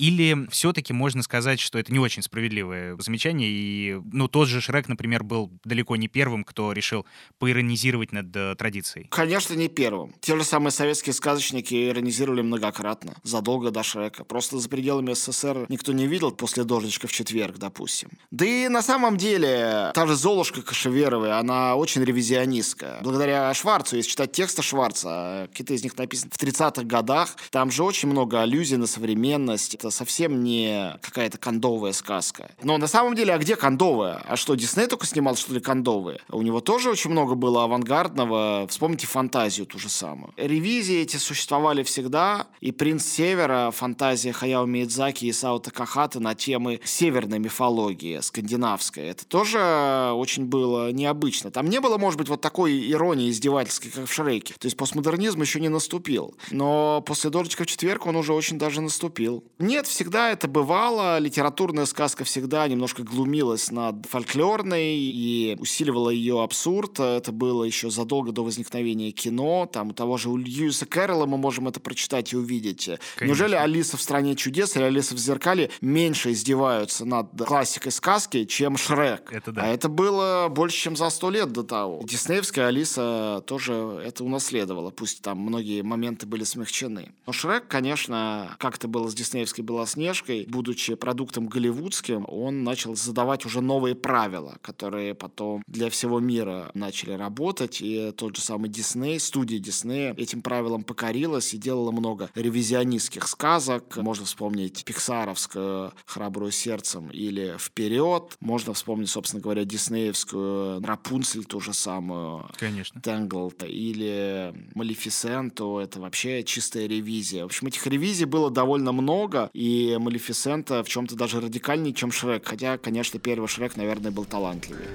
Или 0.00 0.48
все-таки 0.50 0.94
можно 0.94 1.22
сказать, 1.22 1.60
что 1.60 1.78
это 1.78 1.92
не 1.92 1.98
очень 1.98 2.22
справедливое 2.22 2.96
замечание, 2.98 3.50
и, 3.50 4.00
ну, 4.12 4.28
тот 4.28 4.48
же 4.48 4.62
Шрек, 4.62 4.88
например, 4.88 5.22
был 5.22 5.50
далеко 5.62 5.94
не 5.96 6.08
первым, 6.08 6.42
кто 6.42 6.72
решил 6.72 7.04
поиронизировать 7.38 8.10
над 8.10 8.34
э, 8.34 8.54
традицией? 8.56 9.08
Конечно, 9.10 9.52
не 9.52 9.68
первым. 9.68 10.14
Те 10.20 10.36
же 10.36 10.44
самые 10.44 10.72
советские 10.72 11.12
сказочники 11.12 11.90
иронизировали 11.90 12.40
многократно, 12.40 13.14
задолго 13.24 13.70
до 13.70 13.82
Шрека. 13.82 14.24
Просто 14.24 14.58
за 14.58 14.70
пределами 14.70 15.12
СССР 15.12 15.66
никто 15.68 15.92
не 15.92 16.06
видел 16.06 16.30
после 16.30 16.64
«Дождичка 16.64 17.06
в 17.06 17.12
четверг», 17.12 17.58
допустим. 17.58 18.08
Да 18.30 18.46
и 18.46 18.68
на 18.68 18.80
самом 18.80 19.18
деле, 19.18 19.90
та 19.94 20.06
же 20.06 20.16
Золушка 20.16 20.62
Кашеверовой, 20.62 21.38
она 21.38 21.76
очень 21.76 22.02
ревизионистская. 22.02 23.02
Благодаря 23.02 23.52
Шварцу, 23.52 23.96
если 23.96 24.12
читать 24.12 24.32
тексты 24.32 24.62
Шварца, 24.62 25.48
какие-то 25.50 25.74
из 25.74 25.84
них 25.84 25.98
написаны 25.98 26.30
в 26.34 26.42
30-х 26.42 26.84
годах, 26.84 27.36
там 27.50 27.70
же 27.70 27.84
очень 27.84 28.08
много 28.08 28.40
аллюзий 28.40 28.78
на 28.78 28.86
современность. 28.86 29.74
Это 29.74 29.89
совсем 29.90 30.42
не 30.42 30.98
какая-то 31.02 31.38
кондовая 31.38 31.92
сказка. 31.92 32.50
Но 32.62 32.78
на 32.78 32.86
самом 32.86 33.14
деле, 33.14 33.34
а 33.34 33.38
где 33.38 33.56
кондовая? 33.56 34.22
А 34.26 34.36
что, 34.36 34.54
Дисней 34.54 34.86
только 34.86 35.06
снимал, 35.06 35.36
что 35.36 35.52
ли, 35.52 35.60
кондовые? 35.60 36.20
У 36.30 36.42
него 36.42 36.60
тоже 36.60 36.90
очень 36.90 37.10
много 37.10 37.34
было 37.34 37.64
авангардного. 37.64 38.66
Вспомните 38.68 39.06
фантазию 39.06 39.66
ту 39.66 39.78
же 39.78 39.88
самую. 39.88 40.32
Ревизии 40.36 41.00
эти 41.00 41.16
существовали 41.16 41.82
всегда, 41.82 42.46
и 42.60 42.72
«Принц 42.72 43.04
Севера», 43.04 43.70
фантазия 43.70 44.32
Хаяо 44.32 44.66
Миядзаки 44.66 45.24
и 45.24 45.32
Сао 45.32 45.58
Такахата 45.58 46.20
на 46.20 46.34
темы 46.34 46.80
северной 46.84 47.38
мифологии, 47.38 48.20
скандинавской. 48.20 49.04
Это 49.04 49.26
тоже 49.26 50.12
очень 50.14 50.46
было 50.46 50.92
необычно. 50.92 51.50
Там 51.50 51.68
не 51.68 51.80
было, 51.80 51.98
может 51.98 52.18
быть, 52.18 52.28
вот 52.28 52.40
такой 52.40 52.90
иронии 52.90 53.30
издевательской, 53.30 53.90
как 53.90 54.08
в 54.08 54.12
Шреке. 54.12 54.54
То 54.58 54.66
есть 54.66 54.76
постмодернизм 54.76 55.40
еще 55.40 55.60
не 55.60 55.68
наступил. 55.68 56.34
Но 56.50 57.02
после 57.06 57.30
«Дождичка 57.30 57.64
в 57.64 57.66
четверг» 57.66 58.06
он 58.06 58.16
уже 58.16 58.32
очень 58.32 58.58
даже 58.58 58.80
наступил. 58.80 59.44
Нет 59.70 59.86
всегда 59.86 60.32
это 60.32 60.48
бывало. 60.48 61.20
Литературная 61.20 61.84
сказка 61.84 62.24
всегда 62.24 62.66
немножко 62.66 63.04
глумилась 63.04 63.70
над 63.70 64.04
фольклорной 64.06 64.96
и 64.96 65.56
усиливала 65.60 66.10
ее 66.10 66.42
абсурд. 66.42 66.98
Это 66.98 67.30
было 67.30 67.62
еще 67.62 67.88
задолго 67.88 68.32
до 68.32 68.42
возникновения 68.42 69.12
кино. 69.12 69.70
Там 69.72 69.90
у 69.90 69.92
того 69.92 70.16
же 70.16 70.28
у 70.28 70.36
Льюиса 70.36 70.86
Кэрролла 70.86 71.26
мы 71.26 71.38
можем 71.38 71.68
это 71.68 71.78
прочитать 71.78 72.32
и 72.32 72.36
увидеть. 72.36 72.86
Конечно. 72.86 73.24
Неужели 73.24 73.54
Алиса 73.54 73.96
в 73.96 74.02
стране 74.02 74.34
чудес 74.34 74.74
или 74.74 74.82
Алиса 74.82 75.14
в 75.14 75.18
зеркале 75.18 75.70
меньше 75.80 76.32
издеваются 76.32 77.04
над 77.04 77.28
классикой 77.46 77.92
сказки, 77.92 78.46
чем 78.46 78.76
Шрек? 78.76 79.32
Это 79.32 79.52
да. 79.52 79.62
А 79.62 79.66
это 79.68 79.88
было 79.88 80.48
больше, 80.50 80.78
чем 80.78 80.96
за 80.96 81.08
сто 81.10 81.30
лет 81.30 81.52
до 81.52 81.62
того. 81.62 82.00
Диснеевская 82.02 82.66
Алиса 82.66 83.44
тоже 83.46 84.02
это 84.04 84.24
унаследовала. 84.24 84.90
Пусть 84.90 85.22
там 85.22 85.38
многие 85.38 85.82
моменты 85.82 86.26
были 86.26 86.42
смягчены. 86.42 87.12
Но 87.24 87.32
Шрек, 87.32 87.68
конечно, 87.68 88.56
как 88.58 88.74
это 88.74 88.88
было 88.88 89.08
с 89.08 89.14
диснеевской 89.14 89.59
Белоснежкой, 89.62 90.46
будучи 90.48 90.94
продуктом 90.94 91.46
голливудским, 91.46 92.24
он 92.28 92.64
начал 92.64 92.96
задавать 92.96 93.46
уже 93.46 93.60
новые 93.60 93.94
правила, 93.94 94.58
которые 94.62 95.14
потом 95.14 95.62
для 95.66 95.90
всего 95.90 96.20
мира 96.20 96.70
начали 96.74 97.12
работать. 97.12 97.80
И 97.80 98.12
тот 98.16 98.36
же 98.36 98.42
самый 98.42 98.68
Дисней, 98.70 99.18
студия 99.20 99.58
Диснея 99.58 100.14
этим 100.14 100.42
правилам 100.42 100.82
покорилась 100.82 101.54
и 101.54 101.58
делала 101.58 101.90
много 101.90 102.30
ревизионистских 102.34 103.26
сказок. 103.28 103.96
Можно 103.96 104.24
вспомнить 104.24 104.84
пиксаровскую 104.84 105.92
«Храбрую 106.06 106.52
сердцем» 106.52 107.08
или 107.10 107.56
«Вперед». 107.58 108.36
Можно 108.40 108.74
вспомнить, 108.74 109.10
собственно 109.10 109.42
говоря, 109.42 109.64
диснеевскую 109.64 110.82
«Рапунцель» 110.82 111.44
ту 111.44 111.60
же 111.60 111.72
самую. 111.72 112.48
Конечно. 112.58 113.00
«Тэнгл» 113.00 113.52
или 113.62 114.54
«Малефисенту». 114.74 115.78
Это 115.78 116.00
вообще 116.00 116.42
чистая 116.44 116.86
ревизия. 116.86 117.42
В 117.42 117.46
общем, 117.46 117.66
этих 117.66 117.86
ревизий 117.86 118.26
было 118.26 118.50
довольно 118.50 118.92
много, 118.92 119.49
и 119.52 119.96
Малефисента 119.98 120.82
в 120.82 120.88
чем-то 120.88 121.16
даже 121.16 121.40
радикальнее, 121.40 121.94
чем 121.94 122.12
Шрек. 122.12 122.46
Хотя, 122.46 122.78
конечно, 122.78 123.18
первый 123.18 123.48
Шрек, 123.48 123.76
наверное, 123.76 124.10
был 124.10 124.24
талантливее. 124.24 124.88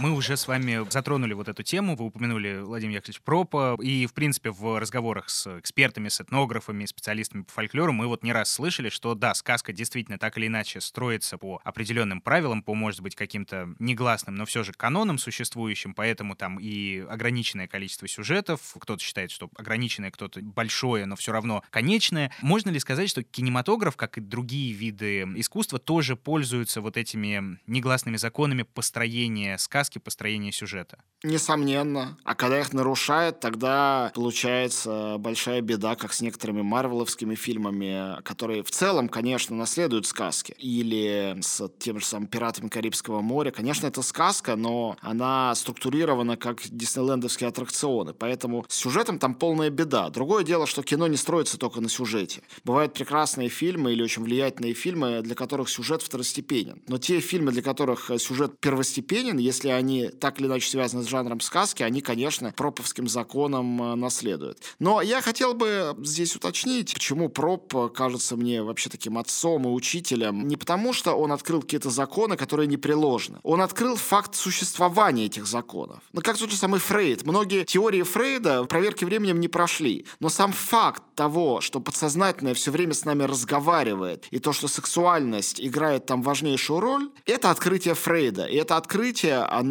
Мы 0.00 0.12
уже 0.12 0.36
с 0.36 0.46
вами 0.46 0.88
затронули 0.90 1.32
вот 1.32 1.48
эту 1.48 1.64
тему, 1.64 1.96
вы 1.96 2.04
упомянули 2.04 2.60
Владимир 2.60 2.96
Яковлевич 2.96 3.20
Пропа, 3.20 3.76
и, 3.82 4.06
в 4.06 4.14
принципе, 4.14 4.52
в 4.52 4.78
разговорах 4.78 5.28
с 5.28 5.58
экспертами, 5.58 6.08
с 6.08 6.20
этнографами, 6.20 6.84
специалистами 6.84 7.42
по 7.42 7.52
фольклору 7.52 7.92
мы 7.92 8.06
вот 8.06 8.22
не 8.22 8.32
раз 8.32 8.48
слышали, 8.48 8.90
что 8.90 9.16
да, 9.16 9.34
сказка 9.34 9.72
действительно 9.72 10.16
так 10.16 10.38
или 10.38 10.46
иначе 10.46 10.80
строится 10.80 11.36
по 11.36 11.60
определенным 11.64 12.20
правилам, 12.20 12.62
по, 12.62 12.74
может 12.74 13.00
быть, 13.00 13.16
каким-то 13.16 13.74
негласным, 13.80 14.36
но 14.36 14.44
все 14.46 14.62
же 14.62 14.72
канонам 14.72 15.18
существующим, 15.18 15.94
поэтому 15.94 16.36
там 16.36 16.60
и 16.60 17.00
ограниченное 17.00 17.66
количество 17.66 18.06
сюжетов, 18.06 18.76
кто-то 18.78 19.02
считает, 19.02 19.32
что 19.32 19.50
ограниченное, 19.56 20.12
кто-то 20.12 20.40
большое, 20.42 21.06
но 21.06 21.16
все 21.16 21.32
равно 21.32 21.64
конечное. 21.70 22.30
Можно 22.40 22.70
ли 22.70 22.78
сказать, 22.78 23.10
что 23.10 23.24
кинематограф, 23.24 23.96
как 23.96 24.16
и 24.16 24.20
другие 24.20 24.72
виды 24.72 25.22
искусства, 25.34 25.80
тоже 25.80 26.14
пользуются 26.14 26.80
вот 26.80 26.96
этими 26.96 27.58
негласными 27.66 28.16
законами 28.16 28.62
построения 28.62 29.58
сказки 29.58 29.87
сказки 29.88 29.98
построения 29.98 30.52
сюжета. 30.52 30.98
Несомненно. 31.22 32.18
А 32.24 32.34
когда 32.34 32.60
их 32.60 32.72
нарушают, 32.72 33.40
тогда 33.40 34.12
получается 34.14 35.16
большая 35.18 35.62
беда, 35.62 35.96
как 35.96 36.12
с 36.12 36.20
некоторыми 36.20 36.62
марвеловскими 36.62 37.34
фильмами, 37.34 38.22
которые 38.22 38.62
в 38.62 38.70
целом, 38.70 39.08
конечно, 39.08 39.56
наследуют 39.56 40.06
сказки. 40.06 40.54
Или 40.58 41.36
с 41.40 41.68
тем 41.78 42.00
же 42.00 42.06
самым 42.06 42.28
«Пиратами 42.28 42.68
Карибского 42.68 43.20
моря». 43.22 43.50
Конечно, 43.50 43.86
это 43.86 44.02
сказка, 44.02 44.56
но 44.56 44.96
она 45.00 45.54
структурирована 45.54 46.36
как 46.36 46.60
диснейлендовские 46.62 47.48
аттракционы. 47.48 48.12
Поэтому 48.12 48.64
с 48.68 48.76
сюжетом 48.76 49.18
там 49.18 49.34
полная 49.34 49.70
беда. 49.70 50.10
Другое 50.10 50.44
дело, 50.44 50.66
что 50.66 50.82
кино 50.82 51.06
не 51.08 51.16
строится 51.16 51.58
только 51.58 51.80
на 51.80 51.88
сюжете. 51.88 52.42
Бывают 52.64 52.92
прекрасные 52.92 53.48
фильмы 53.48 53.92
или 53.92 54.02
очень 54.02 54.22
влиятельные 54.22 54.74
фильмы, 54.74 55.22
для 55.22 55.34
которых 55.34 55.68
сюжет 55.70 56.02
второстепенен. 56.02 56.82
Но 56.88 56.98
те 56.98 57.20
фильмы, 57.20 57.52
для 57.52 57.62
которых 57.62 58.10
сюжет 58.18 58.60
первостепенен, 58.60 59.38
если 59.38 59.77
они 59.78 60.08
так 60.08 60.40
или 60.40 60.46
иначе 60.46 60.68
связаны 60.68 61.02
с 61.02 61.06
жанром 61.06 61.40
сказки, 61.40 61.82
они, 61.82 62.00
конечно, 62.00 62.52
проповским 62.52 63.08
законом 63.08 63.82
э, 63.82 63.94
наследуют. 63.94 64.58
Но 64.78 65.00
я 65.00 65.20
хотел 65.22 65.54
бы 65.54 65.96
здесь 66.02 66.36
уточнить, 66.36 66.94
почему 66.94 67.28
проп 67.28 67.92
кажется 67.94 68.36
мне 68.36 68.62
вообще 68.62 68.90
таким 68.90 69.18
отцом 69.18 69.64
и 69.64 69.68
учителем. 69.68 70.46
Не 70.46 70.56
потому, 70.56 70.92
что 70.92 71.14
он 71.14 71.32
открыл 71.32 71.62
какие-то 71.62 71.90
законы, 71.90 72.36
которые 72.36 72.66
непреложны. 72.66 73.38
Он 73.42 73.60
открыл 73.60 73.96
факт 73.96 74.34
существования 74.34 75.26
этих 75.26 75.46
законов. 75.46 76.00
Ну, 76.12 76.20
как 76.20 76.36
тот 76.38 76.50
же 76.50 76.56
самый 76.56 76.80
Фрейд. 76.80 77.24
Многие 77.24 77.64
теории 77.64 78.02
Фрейда 78.02 78.64
проверки 78.64 79.04
временем 79.04 79.40
не 79.40 79.48
прошли. 79.48 80.06
Но 80.20 80.28
сам 80.28 80.52
факт 80.52 81.02
того, 81.14 81.60
что 81.60 81.80
подсознательное 81.80 82.54
все 82.54 82.70
время 82.70 82.94
с 82.94 83.04
нами 83.04 83.24
разговаривает, 83.24 84.26
и 84.30 84.38
то, 84.38 84.52
что 84.52 84.68
сексуальность 84.68 85.60
играет 85.60 86.06
там 86.06 86.22
важнейшую 86.22 86.80
роль, 86.80 87.10
это 87.26 87.50
открытие 87.50 87.94
Фрейда. 87.94 88.46
И 88.46 88.56
это 88.56 88.76
открытие, 88.76 89.38
оно 89.38 89.67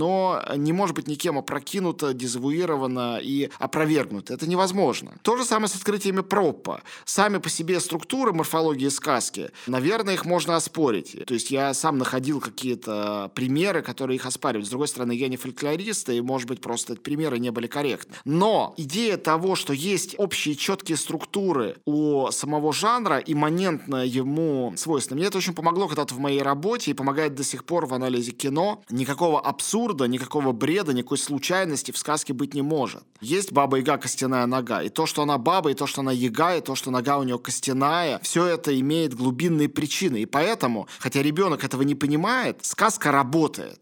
не 0.56 0.74
может 0.74 0.96
быть 0.96 1.08
никем 1.08 1.38
опрокинуто, 1.38 2.14
дезавуировано 2.14 3.20
и 3.22 3.50
опровергнуто. 3.60 4.34
Это 4.34 4.48
невозможно. 4.48 5.14
То 5.22 5.38
же 5.38 5.46
самое 5.46 5.68
с 5.68 5.76
открытиями 5.76 6.22
Проппа. 6.22 6.82
Сами 7.06 7.38
по 7.38 7.50
себе 7.50 7.80
структуры 7.80 8.34
морфологии 8.34 8.90
сказки, 8.90 9.50
наверное, 9.66 10.14
их 10.14 10.26
можно 10.26 10.56
оспорить. 10.56 11.26
То 11.26 11.34
есть 11.34 11.52
я 11.52 11.74
сам 11.74 11.98
находил 11.98 12.40
какие-то 12.40 13.32
примеры, 13.34 13.82
которые 13.82 14.16
их 14.18 14.26
оспаривают. 14.26 14.68
С 14.68 14.70
другой 14.70 14.88
стороны, 14.88 15.14
я 15.14 15.28
не 15.28 15.38
фольклорист, 15.38 16.10
и, 16.10 16.22
может 16.22 16.48
быть, 16.48 16.62
просто 16.62 16.94
эти 16.94 17.00
примеры 17.00 17.40
не 17.40 17.52
были 17.52 17.68
корректны. 17.68 18.16
Но 18.26 18.74
идея 18.78 19.18
того, 19.18 19.56
что 19.56 19.74
есть 19.74 20.16
общие 20.18 20.56
четкие 20.56 20.98
структуры 20.98 21.78
у 21.86 22.30
самого 22.32 22.74
жанра, 22.74 23.18
имманентно 23.26 24.06
ему 24.06 24.74
свойственно. 24.76 25.18
Мне 25.18 25.28
это 25.28 25.38
очень 25.38 25.54
помогло 25.54 25.88
когда-то 25.88 26.14
в 26.14 26.20
моей 26.20 26.42
работе 26.42 26.92
и 26.92 26.94
помогает 26.94 27.36
до 27.36 27.44
сих 27.44 27.64
пор 27.64 27.86
в 27.86 27.94
анализе 27.94 28.32
кино. 28.32 28.84
Никакого 28.90 29.40
абсурда, 29.40 29.87
никакого 30.08 30.52
бреда, 30.52 30.94
никакой 30.94 31.18
случайности 31.18 31.92
в 31.92 31.98
сказке 31.98 32.34
быть 32.34 32.54
не 32.54 32.62
может. 32.62 33.04
Есть 33.22 33.52
баба-яга 33.52 33.98
костяная 33.98 34.46
нога. 34.46 34.82
И 34.84 34.90
то, 34.90 35.06
что 35.06 35.22
она 35.22 35.38
баба, 35.38 35.72
и 35.72 35.74
то, 35.74 35.88
что 35.88 36.02
она 36.02 36.12
яга, 36.12 36.56
и 36.56 36.62
то, 36.62 36.76
что 36.76 36.92
нога 36.92 37.18
у 37.18 37.24
нее 37.24 37.40
костяная, 37.40 38.20
все 38.24 38.46
это 38.46 38.78
имеет 38.80 39.14
глубинные 39.14 39.70
причины. 39.70 40.22
И 40.22 40.26
поэтому, 40.26 40.88
хотя 41.00 41.22
ребенок 41.22 41.64
этого 41.64 41.82
не 41.84 41.96
понимает, 41.96 42.60
сказка 42.64 43.12
работает. 43.12 43.80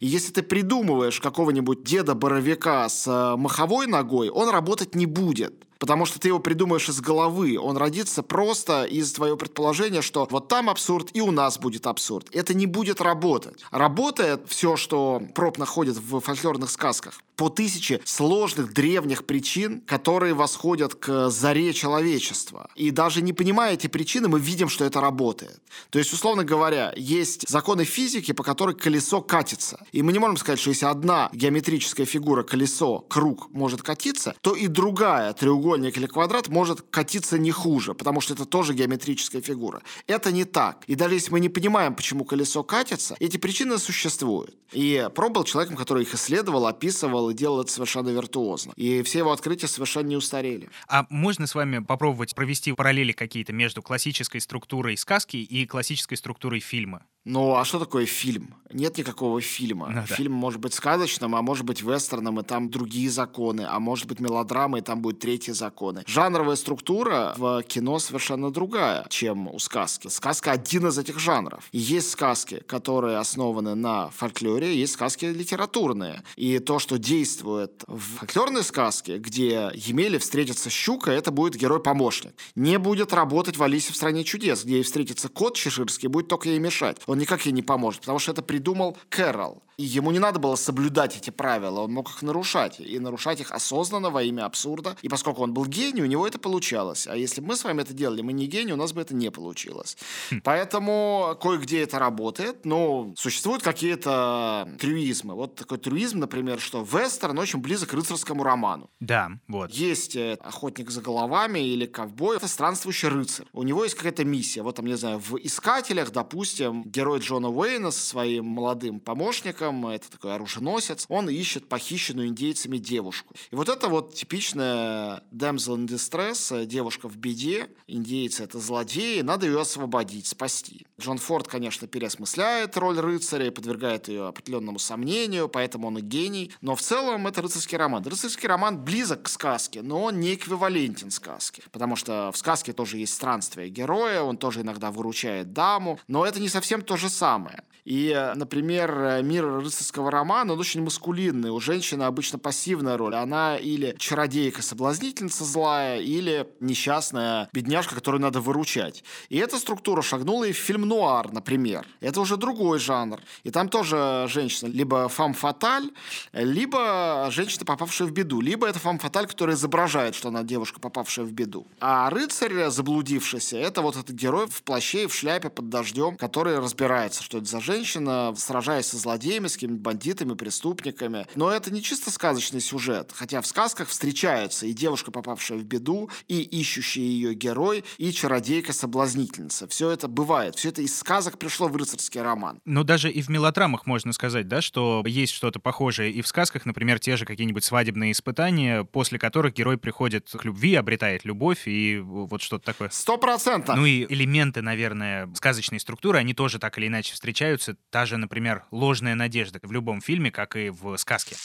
И 0.00 0.06
если 0.06 0.32
ты 0.32 0.42
придумываешь 0.42 1.20
какого-нибудь 1.20 1.82
деда-боровика 1.84 2.88
с 2.88 3.06
э, 3.06 3.36
маховой 3.36 3.86
ногой, 3.86 4.30
он 4.30 4.48
работать 4.50 4.94
не 4.94 5.06
будет. 5.06 5.65
Потому 5.78 6.06
что 6.06 6.18
ты 6.18 6.28
его 6.28 6.38
придумаешь 6.38 6.88
из 6.88 7.00
головы. 7.00 7.58
Он 7.58 7.76
родится 7.76 8.22
просто 8.22 8.84
из 8.84 9.12
твоего 9.12 9.36
предположения, 9.36 10.02
что 10.02 10.26
вот 10.30 10.48
там 10.48 10.70
абсурд 10.70 11.10
и 11.12 11.20
у 11.20 11.30
нас 11.30 11.58
будет 11.58 11.86
абсурд. 11.86 12.28
Это 12.32 12.54
не 12.54 12.66
будет 12.66 13.00
работать. 13.00 13.64
Работает 13.70 14.42
все, 14.46 14.76
что 14.76 15.22
проб 15.34 15.58
находит 15.58 15.96
в 15.96 16.20
фольклорных 16.20 16.70
сказках 16.70 17.20
по 17.36 17.50
тысяче 17.50 18.00
сложных 18.04 18.72
древних 18.72 19.24
причин, 19.26 19.82
которые 19.82 20.34
восходят 20.34 20.94
к 20.94 21.30
заре 21.30 21.72
человечества. 21.72 22.70
И 22.74 22.90
даже 22.90 23.22
не 23.22 23.32
понимая 23.32 23.74
эти 23.74 23.86
причины, 23.86 24.28
мы 24.28 24.40
видим, 24.40 24.68
что 24.68 24.84
это 24.84 25.00
работает. 25.00 25.60
То 25.90 25.98
есть, 25.98 26.12
условно 26.12 26.44
говоря, 26.44 26.92
есть 26.96 27.48
законы 27.48 27.84
физики, 27.84 28.32
по 28.32 28.42
которым 28.42 28.76
колесо 28.76 29.20
катится. 29.20 29.78
И 29.92 30.02
мы 30.02 30.12
не 30.12 30.18
можем 30.18 30.36
сказать, 30.38 30.58
что 30.58 30.70
если 30.70 30.86
одна 30.86 31.28
геометрическая 31.32 32.06
фигура, 32.06 32.42
колесо, 32.42 33.00
круг 33.00 33.50
может 33.52 33.82
катиться, 33.82 34.34
то 34.40 34.54
и 34.54 34.66
другая, 34.66 35.32
треугольник 35.32 35.96
или 35.98 36.06
квадрат, 36.06 36.48
может 36.48 36.82
катиться 36.90 37.38
не 37.38 37.50
хуже, 37.50 37.94
потому 37.94 38.20
что 38.20 38.34
это 38.34 38.46
тоже 38.46 38.74
геометрическая 38.74 39.42
фигура. 39.42 39.82
Это 40.06 40.32
не 40.32 40.44
так. 40.44 40.84
И 40.86 40.94
даже 40.94 41.14
если 41.14 41.32
мы 41.32 41.40
не 41.40 41.48
понимаем, 41.48 41.94
почему 41.94 42.24
колесо 42.24 42.62
катится, 42.62 43.16
эти 43.20 43.36
причины 43.36 43.78
существуют. 43.78 44.56
И 44.72 45.08
Про 45.14 45.28
был 45.28 45.44
человеком, 45.44 45.76
который 45.76 46.02
их 46.02 46.14
исследовал, 46.14 46.66
описывал, 46.66 47.25
делал 47.26 47.30
и 47.30 47.34
делал 47.34 47.60
это 47.60 47.72
совершенно 47.72 48.08
виртуозно. 48.10 48.72
И 48.76 49.02
все 49.02 49.20
его 49.20 49.32
открытия 49.32 49.68
совершенно 49.68 50.08
не 50.08 50.16
устарели. 50.16 50.68
А 50.88 51.06
можно 51.10 51.46
с 51.46 51.54
вами 51.54 51.78
попробовать 51.78 52.34
провести 52.34 52.72
параллели 52.72 53.12
какие-то 53.12 53.52
между 53.52 53.82
классической 53.82 54.40
структурой 54.40 54.96
сказки 54.96 55.36
и 55.36 55.66
классической 55.66 56.16
структурой 56.16 56.60
фильма? 56.60 57.04
Ну, 57.26 57.56
а 57.56 57.64
что 57.64 57.80
такое 57.80 58.06
фильм? 58.06 58.54
Нет 58.72 58.98
никакого 58.98 59.40
фильма. 59.40 59.88
Ну, 59.88 60.02
Фильм 60.02 60.32
да. 60.32 60.38
может 60.38 60.60
быть 60.60 60.74
сказочным, 60.74 61.34
а 61.34 61.42
может 61.42 61.64
быть 61.64 61.82
вестерном, 61.82 62.40
и 62.40 62.42
там 62.42 62.70
другие 62.70 63.10
законы, 63.10 63.66
а 63.68 63.78
может 63.78 64.06
быть 64.06 64.20
мелодрамой, 64.20 64.80
и 64.80 64.82
там 64.82 65.02
будут 65.02 65.20
третьи 65.20 65.52
законы. 65.52 66.02
Жанровая 66.06 66.56
структура 66.56 67.34
в 67.36 67.62
кино 67.62 67.98
совершенно 67.98 68.50
другая, 68.50 69.06
чем 69.08 69.48
у 69.48 69.58
сказки. 69.58 70.08
Сказка 70.08 70.52
один 70.52 70.88
из 70.88 70.98
этих 70.98 71.18
жанров. 71.18 71.68
И 71.72 71.78
есть 71.78 72.10
сказки, 72.10 72.62
которые 72.66 73.18
основаны 73.18 73.74
на 73.74 74.10
фольклоре, 74.10 74.76
есть 74.76 74.94
сказки 74.94 75.26
литературные. 75.26 76.22
И 76.36 76.58
то, 76.58 76.78
что 76.78 76.98
действует 76.98 77.84
в 77.86 78.18
фольклорной 78.18 78.62
сказке, 78.62 79.18
где 79.18 79.70
Емеле 79.74 80.18
встретится 80.18 80.70
щука, 80.70 81.10
это 81.10 81.30
будет 81.30 81.56
герой-помощник. 81.56 82.34
Не 82.54 82.78
будет 82.78 83.12
работать 83.12 83.56
в 83.56 83.62
«Алисе 83.62 83.92
в 83.92 83.96
стране 83.96 84.24
чудес», 84.24 84.64
где 84.64 84.76
ей 84.76 84.82
встретится 84.82 85.28
кот 85.28 85.56
чеширский, 85.56 86.08
будет 86.08 86.28
только 86.28 86.48
ей 86.48 86.58
мешать. 86.58 86.98
Он 87.06 87.15
никак 87.18 87.46
ей 87.46 87.52
не 87.52 87.62
поможет, 87.62 88.00
потому 88.00 88.18
что 88.18 88.32
это 88.32 88.42
придумал 88.42 88.96
Кэрол. 89.08 89.62
И 89.78 89.84
ему 89.84 90.10
не 90.10 90.18
надо 90.18 90.38
было 90.38 90.56
соблюдать 90.56 91.16
эти 91.16 91.28
правила, 91.28 91.80
он 91.80 91.92
мог 91.92 92.08
их 92.08 92.22
нарушать. 92.22 92.80
И 92.80 92.98
нарушать 92.98 93.40
их 93.40 93.50
осознанно 93.52 94.08
во 94.08 94.22
имя 94.22 94.46
абсурда. 94.46 94.96
И 95.02 95.08
поскольку 95.08 95.42
он 95.42 95.52
был 95.52 95.66
гений, 95.66 96.02
у 96.02 96.06
него 96.06 96.26
это 96.26 96.38
получалось. 96.38 97.06
А 97.06 97.14
если 97.14 97.42
бы 97.42 97.48
мы 97.48 97.56
с 97.56 97.64
вами 97.64 97.82
это 97.82 97.92
делали, 97.92 98.22
мы 98.22 98.32
не 98.32 98.46
гений, 98.46 98.72
у 98.72 98.76
нас 98.76 98.94
бы 98.94 99.02
это 99.02 99.14
не 99.14 99.30
получилось. 99.30 99.98
Хм. 100.30 100.40
Поэтому 100.42 101.36
кое-где 101.42 101.82
это 101.82 101.98
работает, 101.98 102.64
но 102.64 103.12
существуют 103.16 103.62
какие-то 103.62 104.66
трюизмы. 104.80 105.34
Вот 105.34 105.56
такой 105.56 105.76
трюизм, 105.76 106.20
например, 106.20 106.58
что 106.58 106.82
вестерн 106.82 107.38
очень 107.38 107.60
близок 107.60 107.90
к 107.90 107.92
рыцарскому 107.92 108.42
роману. 108.42 108.88
Да, 109.00 109.32
вот. 109.46 109.70
Есть 109.72 110.16
э, 110.16 110.38
охотник 110.40 110.90
за 110.90 111.02
головами 111.02 111.58
или 111.58 111.84
ковбой, 111.84 112.38
это 112.38 112.48
странствующий 112.48 113.08
рыцарь. 113.08 113.46
У 113.52 113.62
него 113.62 113.84
есть 113.84 113.94
какая-то 113.94 114.24
миссия. 114.24 114.62
Вот 114.62 114.76
там, 114.76 114.86
не 114.86 114.96
знаю, 114.96 115.18
в 115.18 115.36
«Искателях», 115.36 116.12
допустим, 116.12 116.82
герой 116.84 117.18
Джона 117.18 117.50
Уэйна 117.50 117.90
со 117.90 118.00
своим 118.00 118.46
молодым 118.46 119.00
помощником 119.00 119.65
человеком, 119.66 119.86
это 119.88 120.10
такой 120.10 120.34
оруженосец, 120.34 121.06
он 121.08 121.28
ищет 121.28 121.68
похищенную 121.68 122.28
индейцами 122.28 122.78
девушку. 122.78 123.34
И 123.50 123.56
вот 123.56 123.68
это 123.68 123.88
вот 123.88 124.14
типичная 124.14 125.22
damsel 125.32 125.76
in 125.76 125.86
distress, 125.86 126.64
девушка 126.66 127.08
в 127.08 127.16
беде, 127.16 127.68
индейцы 127.86 128.44
это 128.44 128.58
злодеи, 128.58 129.20
надо 129.20 129.46
ее 129.46 129.60
освободить, 129.60 130.26
спасти. 130.26 130.86
Джон 131.00 131.18
Форд, 131.18 131.48
конечно, 131.48 131.86
переосмысляет 131.86 132.76
роль 132.76 132.98
рыцаря 132.98 133.46
и 133.46 133.50
подвергает 133.50 134.08
ее 134.08 134.26
определенному 134.28 134.78
сомнению, 134.78 135.48
поэтому 135.48 135.88
он 135.88 135.98
и 135.98 136.02
гений. 136.02 136.52
Но 136.60 136.74
в 136.74 136.80
целом 136.80 137.26
это 137.26 137.42
рыцарский 137.42 137.76
роман. 137.76 138.02
Рыцарский 138.04 138.48
роман 138.48 138.82
близок 138.82 139.22
к 139.22 139.28
сказке, 139.28 139.82
но 139.82 140.02
он 140.02 140.20
не 140.20 140.34
эквивалентен 140.34 141.10
сказке. 141.10 141.62
Потому 141.72 141.96
что 141.96 142.30
в 142.32 142.36
сказке 142.36 142.72
тоже 142.72 142.98
есть 142.98 143.14
странствие 143.14 143.68
героя, 143.68 144.22
он 144.22 144.36
тоже 144.36 144.62
иногда 144.62 144.90
выручает 144.90 145.52
даму, 145.52 145.98
но 146.08 146.24
это 146.24 146.40
не 146.40 146.48
совсем 146.48 146.82
то 146.82 146.96
же 146.96 147.08
самое. 147.08 147.62
И, 147.84 148.32
например, 148.34 149.20
мир 149.22 149.55
рыцарского 149.60 150.10
романа, 150.10 150.52
он 150.52 150.60
очень 150.60 150.82
маскулинный. 150.82 151.50
У 151.50 151.60
женщины 151.60 152.04
обычно 152.04 152.38
пассивная 152.38 152.96
роль. 152.96 153.14
Она 153.14 153.56
или 153.56 153.94
чародейка-соблазнительница 153.98 155.44
злая, 155.44 156.00
или 156.00 156.48
несчастная 156.60 157.48
бедняжка, 157.52 157.94
которую 157.94 158.20
надо 158.20 158.40
выручать. 158.40 159.04
И 159.28 159.38
эта 159.38 159.58
структура 159.58 160.02
шагнула 160.02 160.44
и 160.44 160.52
в 160.52 160.56
фильм 160.56 160.82
«Нуар», 160.82 161.32
например. 161.32 161.86
Это 162.00 162.20
уже 162.20 162.36
другой 162.36 162.78
жанр. 162.78 163.20
И 163.44 163.50
там 163.50 163.68
тоже 163.68 164.26
женщина 164.28 164.68
либо 164.68 165.08
фам-фаталь, 165.08 165.90
либо 166.32 167.28
женщина, 167.30 167.64
попавшая 167.64 168.08
в 168.08 168.12
беду, 168.12 168.40
либо 168.40 168.66
это 168.66 168.78
фам-фаталь, 168.78 169.26
которая 169.26 169.56
изображает, 169.56 170.14
что 170.14 170.28
она 170.28 170.42
девушка, 170.42 170.80
попавшая 170.80 171.24
в 171.24 171.32
беду. 171.32 171.66
А 171.80 172.10
рыцарь, 172.10 172.68
заблудившийся, 172.68 173.56
это 173.56 173.82
вот 173.82 173.96
этот 173.96 174.14
герой 174.14 174.46
в 174.46 174.62
плаще 174.62 175.04
и 175.04 175.06
в 175.06 175.14
шляпе 175.14 175.50
под 175.50 175.68
дождем, 175.68 176.16
который 176.16 176.58
разбирается, 176.58 177.22
что 177.22 177.38
это 177.38 177.46
за 177.46 177.60
женщина, 177.60 178.34
сражаясь 178.36 178.86
со 178.86 178.96
злодеями, 178.96 179.45
с 179.48 179.54
какими-то 179.54 179.80
бандитами, 179.80 180.34
преступниками. 180.34 181.26
Но 181.34 181.50
это 181.50 181.72
не 181.72 181.82
чисто 181.82 182.10
сказочный 182.10 182.60
сюжет, 182.60 183.12
хотя 183.14 183.40
в 183.40 183.46
сказках 183.46 183.88
встречаются 183.88 184.66
и 184.66 184.72
девушка, 184.72 185.10
попавшая 185.10 185.58
в 185.58 185.64
беду, 185.64 186.10
и 186.28 186.40
ищущий 186.40 187.02
ее 187.02 187.34
герой, 187.34 187.84
и 187.98 188.10
чародейка-соблазнительница. 188.10 189.68
Все 189.68 189.90
это 189.90 190.08
бывает, 190.08 190.56
все 190.56 190.70
это 190.70 190.82
из 190.82 190.96
сказок 190.96 191.38
пришло 191.38 191.68
в 191.68 191.76
рыцарский 191.76 192.20
роман. 192.20 192.60
Но 192.64 192.82
даже 192.84 193.10
и 193.10 193.22
в 193.22 193.28
мелодрамах 193.28 193.86
можно 193.86 194.12
сказать, 194.12 194.48
да, 194.48 194.60
что 194.60 195.04
есть 195.06 195.32
что-то 195.32 195.60
похожее 195.60 196.10
и 196.10 196.22
в 196.22 196.26
сказках, 196.26 196.66
например, 196.66 196.98
те 196.98 197.16
же 197.16 197.24
какие-нибудь 197.24 197.64
свадебные 197.64 198.12
испытания, 198.12 198.84
после 198.84 199.18
которых 199.18 199.54
герой 199.54 199.78
приходит 199.78 200.28
к 200.30 200.44
любви, 200.44 200.74
обретает 200.74 201.24
любовь 201.24 201.66
и 201.66 201.98
вот 201.98 202.42
что-то 202.42 202.64
такое. 202.64 202.88
Сто 202.90 203.18
процентов. 203.18 203.76
Ну 203.76 203.84
и 203.84 204.06
элементы, 204.12 204.62
наверное, 204.62 205.28
сказочной 205.34 205.80
структуры, 205.80 206.18
они 206.18 206.34
тоже 206.34 206.58
так 206.58 206.78
или 206.78 206.86
иначе 206.86 207.14
встречаются. 207.14 207.76
Та 207.90 208.06
же, 208.06 208.16
например, 208.16 208.64
ложная 208.70 209.14
надежда 209.14 209.35
в 209.44 209.72
любом 209.72 210.00
фильме, 210.00 210.30
как 210.30 210.56
и 210.56 210.70
в 210.70 210.96
сказке. 210.96 211.36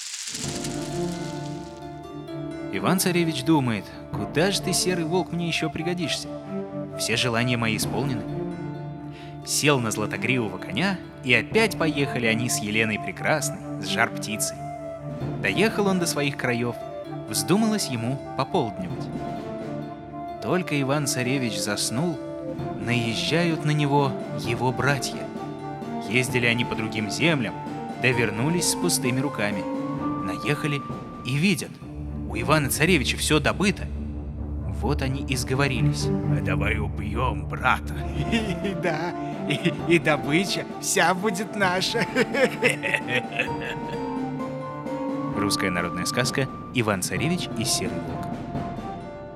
Иван-царевич 2.74 3.44
думает, 3.44 3.84
куда 4.12 4.52
же 4.52 4.62
ты, 4.62 4.72
серый 4.72 5.04
волк, 5.04 5.34
мне 5.34 5.48
еще 5.48 5.70
пригодишься? 5.70 6.30
Все 6.98 7.18
желания 7.18 7.58
мои 7.58 7.76
исполнены. 7.76 8.24
Сел 9.46 9.80
на 9.80 9.92
златогривого 9.92 10.58
коня, 10.58 10.98
и 11.24 11.34
опять 11.34 11.78
поехали 11.78 12.28
они 12.28 12.50
с 12.50 12.60
Еленой 12.60 13.00
Прекрасной, 13.00 13.82
с 13.82 13.88
жар-птицей. 13.88 14.56
Доехал 15.42 15.88
он 15.88 16.00
до 16.00 16.06
своих 16.06 16.38
краев, 16.38 16.76
вздумалось 17.28 17.88
ему 17.88 18.22
пополднивать. 18.38 19.06
Только 20.42 20.80
Иван-царевич 20.82 21.60
заснул, 21.60 22.18
наезжают 22.80 23.66
на 23.66 23.72
него 23.72 24.14
его 24.40 24.72
братья. 24.72 25.28
Ездили 26.10 26.46
они 26.46 26.66
по 26.66 26.76
другим 26.76 27.10
землям, 27.10 27.54
да 28.02 28.10
вернулись 28.10 28.72
с 28.72 28.76
пустыми 28.76 29.20
руками. 29.20 29.64
Наехали 30.26 30.82
и 31.26 31.36
видят, 31.36 31.72
у 32.30 32.36
Ивана-царевича 32.36 33.18
все 33.18 33.40
добыто. 33.40 33.88
Вот 34.82 35.02
они 35.04 35.24
и 35.24 35.36
сговорились. 35.36 36.08
А 36.08 36.42
давай 36.42 36.80
убьем 36.80 37.46
брата. 37.46 37.94
Да, 38.82 39.14
и, 39.48 39.74
и 39.88 40.00
добыча 40.00 40.66
вся 40.82 41.14
будет 41.14 41.56
наша. 41.56 42.06
Русская 45.38 45.70
народная 45.70 46.06
сказка 46.06 46.48
«Иван-царевич 46.74 47.50
и 47.58 47.64
серый 47.64 48.00
волк». 48.08 48.31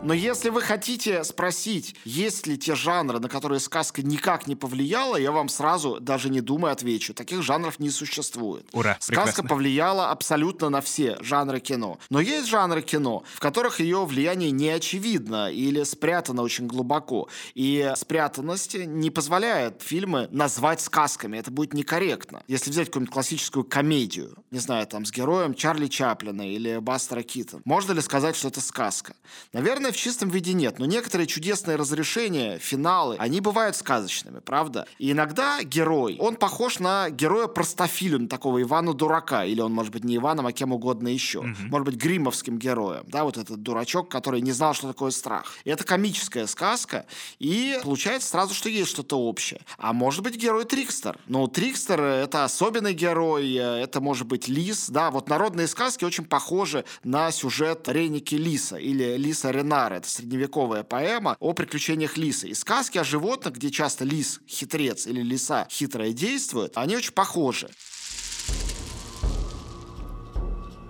Но 0.05 0.13
если 0.13 0.49
вы 0.49 0.61
хотите 0.61 1.23
спросить, 1.23 1.95
есть 2.05 2.45
ли 2.45 2.59
те 2.59 2.75
жанры, 2.75 3.19
на 3.19 3.27
которые 3.27 3.59
сказка 3.59 4.03
никак 4.03 4.45
не 4.45 4.55
повлияла, 4.55 5.15
я 5.15 5.31
вам 5.31 5.49
сразу, 5.49 5.99
даже 5.99 6.29
не 6.29 6.41
думая, 6.41 6.73
отвечу. 6.73 7.15
Таких 7.15 7.41
жанров 7.41 7.79
не 7.79 7.89
существует. 7.89 8.67
Ура, 8.71 8.97
Сказка 8.99 9.25
прекрасно. 9.25 9.49
повлияла 9.49 10.11
абсолютно 10.11 10.69
на 10.69 10.81
все 10.81 11.17
жанры 11.21 11.59
кино. 11.59 11.97
Но 12.11 12.19
есть 12.19 12.47
жанры 12.47 12.83
кино, 12.83 13.23
в 13.33 13.39
которых 13.39 13.79
ее 13.79 14.05
влияние 14.05 14.51
не 14.51 14.69
очевидно 14.69 15.51
или 15.51 15.81
спрятано 15.83 16.43
очень 16.43 16.67
глубоко. 16.67 17.27
И 17.55 17.91
спрятанность 17.95 18.75
не 18.75 19.09
позволяет 19.09 19.81
фильмы 19.81 20.27
назвать 20.29 20.81
сказками. 20.81 21.37
Это 21.37 21.49
будет 21.49 21.73
некорректно. 21.73 22.43
Если 22.47 22.69
взять 22.69 22.89
какую-нибудь 22.89 23.13
классическую 23.13 23.63
комедию, 23.63 24.37
не 24.51 24.59
знаю, 24.59 24.85
там, 24.85 25.03
с 25.03 25.11
героем 25.11 25.55
Чарли 25.55 25.87
Чаплина 25.87 26.47
или 26.47 26.77
Бастера 26.77 27.23
Китон, 27.23 27.63
можно 27.65 27.93
ли 27.93 28.01
сказать, 28.01 28.35
что 28.35 28.49
это 28.49 28.61
сказка? 28.61 29.15
Наверное, 29.51 29.94
в 29.95 29.97
чистом 29.99 30.29
виде 30.29 30.53
нет, 30.53 30.79
но 30.79 30.85
некоторые 30.85 31.27
чудесные 31.27 31.77
разрешения, 31.77 32.59
финалы, 32.59 33.15
они 33.19 33.41
бывают 33.41 33.75
сказочными, 33.75 34.39
правда? 34.39 34.87
И 34.99 35.11
иногда 35.11 35.63
герой, 35.63 36.17
он 36.19 36.35
похож 36.35 36.79
на 36.79 37.09
героя 37.09 37.47
простофилю, 37.47 38.19
на 38.19 38.27
такого 38.27 38.61
Ивана 38.61 38.93
Дурака, 38.93 39.45
или 39.45 39.61
он 39.61 39.73
может 39.73 39.91
быть 39.91 40.03
не 40.03 40.17
Иваном, 40.17 40.47
а 40.47 40.51
кем 40.51 40.73
угодно 40.73 41.07
еще. 41.07 41.41
Может 41.41 41.85
быть, 41.85 41.95
гримовским 41.95 42.57
героем, 42.57 43.03
да, 43.07 43.23
вот 43.23 43.37
этот 43.37 43.61
дурачок, 43.61 44.09
который 44.09 44.41
не 44.41 44.51
знал, 44.51 44.73
что 44.73 44.87
такое 44.87 45.11
страх. 45.11 45.53
И 45.63 45.69
это 45.69 45.83
комическая 45.83 46.47
сказка, 46.47 47.05
и 47.39 47.79
получается 47.83 48.29
сразу, 48.29 48.53
что 48.53 48.69
есть 48.69 48.89
что-то 48.89 49.19
общее. 49.19 49.61
А 49.77 49.93
может 49.93 50.23
быть, 50.23 50.35
герой 50.35 50.65
Трикстер. 50.65 51.17
Но 51.27 51.47
Трикстер— 51.47 52.01
это 52.01 52.43
особенный 52.43 52.93
герой, 52.93 53.53
э, 53.53 53.83
это 53.83 54.01
может 54.01 54.27
быть 54.27 54.47
лис, 54.47 54.89
да, 54.89 55.11
вот 55.11 55.29
народные 55.29 55.67
сказки 55.67 56.05
очень 56.05 56.25
похожи 56.25 56.85
на 57.03 57.31
сюжет 57.31 57.87
Реники 57.87 58.35
Лиса 58.35 58.77
или 58.77 59.17
Лиса 59.17 59.51
Ренара. 59.85 59.95
Это 59.95 60.09
средневековая 60.09 60.83
поэма 60.83 61.37
о 61.39 61.53
приключениях 61.53 62.17
лиса. 62.17 62.47
И 62.47 62.53
сказки 62.53 62.97
о 62.97 63.03
животных, 63.03 63.55
где 63.55 63.69
часто 63.71 64.05
лис 64.05 64.39
хитрец 64.47 65.07
или 65.07 65.21
лиса 65.21 65.67
хитрая 65.69 66.11
действует, 66.11 66.73
они 66.75 66.95
очень 66.95 67.13
похожи. 67.13 67.69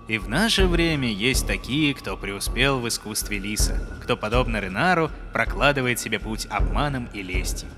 И 0.08 0.18
в 0.18 0.28
наше 0.28 0.66
время 0.66 1.08
есть 1.12 1.48
такие, 1.48 1.92
кто 1.92 2.16
преуспел 2.16 2.78
в 2.78 2.86
искусстве 2.86 3.38
лиса, 3.38 3.80
кто, 4.02 4.16
подобно 4.16 4.60
Ренару, 4.60 5.10
прокладывает 5.32 5.98
себе 5.98 6.20
путь 6.20 6.46
обманом 6.48 7.08
и 7.12 7.22
лестью. 7.22 7.68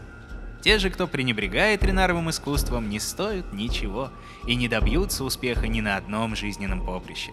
Те 0.63 0.79
же, 0.79 0.91
кто 0.91 1.07
пренебрегает 1.07 1.83
Ренаровым 1.83 2.29
искусством, 2.29 2.91
не 2.91 3.01
стоят 3.01 3.53
ничего 3.55 4.11
и 4.47 4.57
не 4.57 4.69
добьются 4.69 5.25
успеха 5.25 5.69
ни 5.69 5.81
на 5.81 5.97
одном 5.97 6.37
жизненном 6.37 6.85
поприще. 6.85 7.33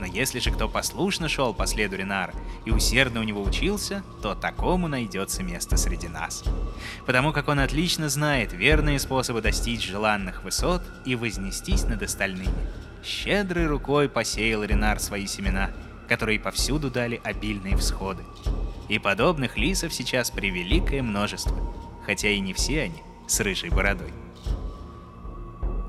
Но 0.00 0.06
если 0.06 0.38
же 0.38 0.50
кто 0.50 0.68
послушно 0.68 1.28
шел 1.28 1.52
по 1.52 1.66
следу 1.66 1.96
Ренара 1.96 2.32
и 2.64 2.70
усердно 2.70 3.20
у 3.20 3.24
него 3.24 3.42
учился, 3.42 4.02
то 4.22 4.34
такому 4.34 4.88
найдется 4.88 5.42
место 5.42 5.76
среди 5.76 6.08
нас. 6.08 6.44
Потому 7.04 7.32
как 7.32 7.48
он 7.48 7.58
отлично 7.58 8.08
знает 8.08 8.52
верные 8.52 8.98
способы 8.98 9.40
достичь 9.40 9.86
желанных 9.86 10.44
высот 10.44 10.82
и 11.04 11.16
вознестись 11.16 11.84
над 11.84 12.02
остальными. 12.02 12.54
Щедрой 13.02 13.66
рукой 13.66 14.08
посеял 14.08 14.62
Ренар 14.62 15.00
свои 15.00 15.26
семена, 15.26 15.70
которые 16.08 16.40
повсюду 16.40 16.90
дали 16.90 17.20
обильные 17.24 17.76
всходы. 17.76 18.24
И 18.88 18.98
подобных 18.98 19.58
лисов 19.58 19.92
сейчас 19.92 20.30
превеликое 20.30 21.02
множество, 21.02 21.56
хотя 22.06 22.28
и 22.28 22.40
не 22.40 22.54
все 22.54 22.82
они 22.82 23.02
с 23.26 23.40
рыжей 23.40 23.70
бородой. 23.70 24.12